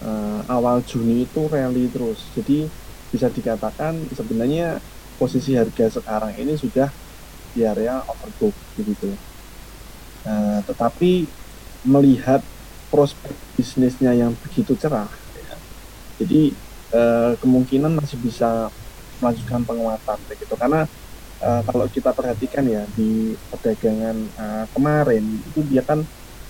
[0.00, 2.22] uh, awal Juni itu rally terus.
[2.32, 2.70] Jadi
[3.10, 4.78] bisa dikatakan sebenarnya
[5.18, 6.88] posisi harga sekarang ini sudah
[7.52, 9.10] di area overbook begitu.
[10.26, 11.26] Uh, tetapi
[11.86, 12.42] melihat
[12.90, 15.06] prospek bisnisnya yang begitu cerah,
[15.38, 15.54] ya,
[16.18, 16.50] jadi
[16.94, 18.70] uh, kemungkinan masih bisa
[19.22, 20.84] melanjutkan penguatan begitu karena
[21.40, 26.04] uh, kalau kita perhatikan ya di perdagangan uh, kemarin itu dia kan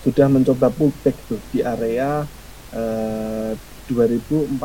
[0.07, 2.23] sudah mencoba pullback tuh di area
[2.71, 3.51] eh,
[3.91, 4.55] 2440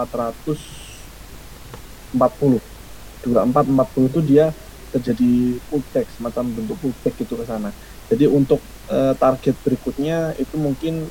[3.27, 4.55] 2440 itu dia
[4.95, 7.75] terjadi pullback semacam bentuk pullback itu ke sana.
[8.07, 11.11] Jadi untuk eh, target berikutnya itu mungkin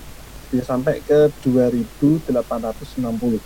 [0.52, 3.40] bisa sampai ke 2860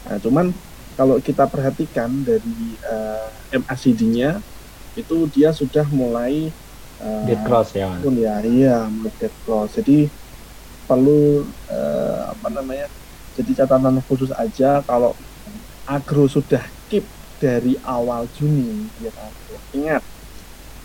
[0.00, 0.56] nah cuman
[0.96, 3.28] kalau kita perhatikan dari eh,
[3.60, 4.40] MACD-nya
[4.96, 6.56] itu dia sudah mulai
[7.00, 8.86] uh, dead cross ya pun ya iya
[9.18, 9.76] dead cross.
[9.76, 10.06] Jadi
[10.86, 12.86] perlu uh, apa namanya
[13.34, 15.14] jadi catatan khusus aja kalau
[15.86, 17.06] agro sudah keep
[17.40, 19.32] dari awal Juni ya kan?
[19.72, 20.02] Ingat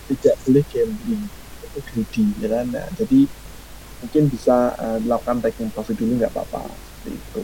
[0.09, 1.24] tidak boleh gambling.
[1.66, 2.66] Itu greedy ya kan?
[2.72, 3.20] Nah, jadi
[3.99, 6.70] mungkin bisa uh, dilakukan taking profit dulu nggak apa-apa.
[6.70, 7.41] Seperti itu.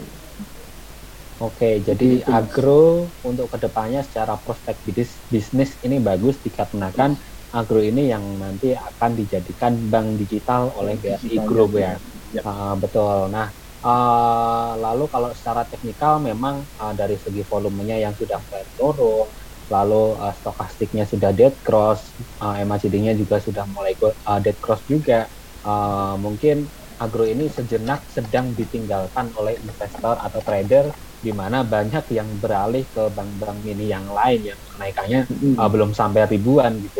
[1.42, 7.18] Oke, jadi agro untuk ke depannya secara prospek bisnis, bisnis ini bagus dikarenakan
[7.52, 12.00] Agro ini yang nanti akan dijadikan bank digital oleh BRI Group ya.
[12.32, 12.40] ya.
[12.40, 13.28] Uh, betul.
[13.28, 13.52] Nah,
[13.84, 19.28] uh, lalu kalau secara teknikal memang uh, dari segi volumenya yang sudah mulai turun,
[19.68, 25.28] lalu uh, stokastiknya sudah dead cross, uh, MACD-nya juga sudah mulai uh, dead cross juga.
[25.60, 30.88] Uh, mungkin agro ini sejenak sedang ditinggalkan oleh investor atau trader
[31.22, 36.26] di mana banyak yang beralih ke bank-bank mini yang lain yang kenaikannya uh, belum sampai
[36.26, 36.98] ribuan gitu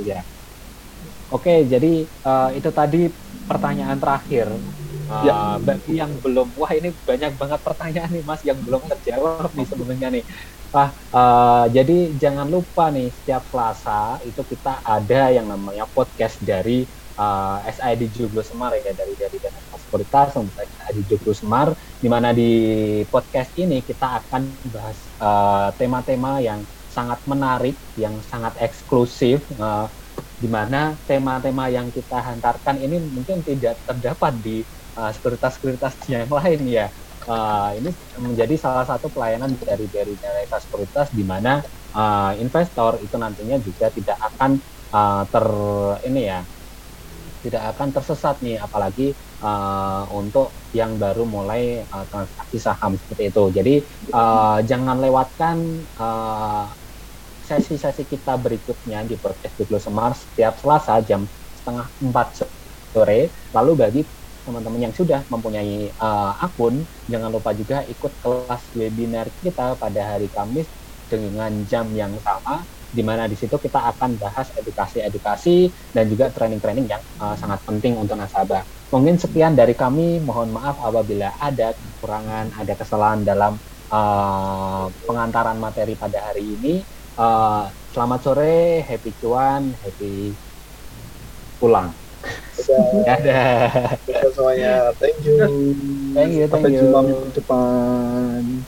[0.00, 0.20] ya.
[0.20, 0.20] ya.
[1.32, 3.10] Oke, jadi uh, itu tadi
[3.48, 4.48] pertanyaan terakhir.
[5.04, 5.36] Uh, ya.
[5.60, 10.08] Bagi yang belum, wah ini banyak banget pertanyaan nih Mas yang belum terjawab nih sebenarnya
[10.14, 10.24] nih.
[10.74, 16.90] Ah, uh, jadi jangan lupa nih setiap Selasa itu kita ada yang namanya podcast dari
[17.14, 22.34] uh, SID Joglo Semar ya dari dari Dana Sekuritas untuk SID Joglo Semar di mana
[22.34, 22.50] di
[23.06, 26.60] podcast ini kita akan bahas uh, tema-tema uh, yang
[26.94, 29.90] sangat menarik, yang sangat eksklusif uh,
[30.38, 34.62] di mana tema-tema yang kita hantarkan ini mungkin tidak terdapat di
[34.94, 36.86] uh, sekuritas-sekuritas yang lain ya
[37.26, 37.90] uh, ini
[38.20, 41.62] menjadi salah satu pelayanan dari dari Dana Sekuritas di mana
[41.94, 44.60] uh, investor itu nantinya juga tidak akan
[44.92, 45.46] uh, ter
[46.10, 46.40] ini ya
[47.44, 49.12] tidak akan tersesat nih apalagi
[49.44, 53.44] uh, untuk yang baru mulai uh, transaksi saham seperti itu.
[53.52, 53.74] Jadi
[54.16, 55.56] uh, jangan lewatkan
[57.44, 61.28] sesi-sesi kita berikutnya di podcast Google Semar setiap Selasa jam
[61.60, 62.48] setengah empat
[62.96, 63.28] sore.
[63.52, 64.02] Lalu bagi
[64.44, 70.28] teman-teman yang sudah mempunyai uh, akun, jangan lupa juga ikut kelas webinar kita pada hari
[70.32, 70.68] Kamis
[71.08, 76.86] dengan jam yang sama, di mana di situ kita akan bahas edukasi-edukasi dan juga training-training
[76.88, 78.64] yang uh, sangat penting untuk nasabah.
[78.92, 83.52] Mungkin sekian dari kami, mohon maaf apabila ada kekurangan, ada kesalahan dalam
[83.90, 86.84] uh, pengantaran materi pada hari ini.
[87.14, 90.34] Uh, selamat sore, happy cuan, happy
[91.62, 91.94] pulang.
[93.06, 94.02] Dadah.
[94.02, 94.30] Dadah.
[94.34, 94.90] semuanya.
[94.98, 95.38] Thank you.
[96.10, 96.44] Thank you.
[96.50, 96.82] Thank Sampai you.
[96.82, 98.66] jumpa minggu depan.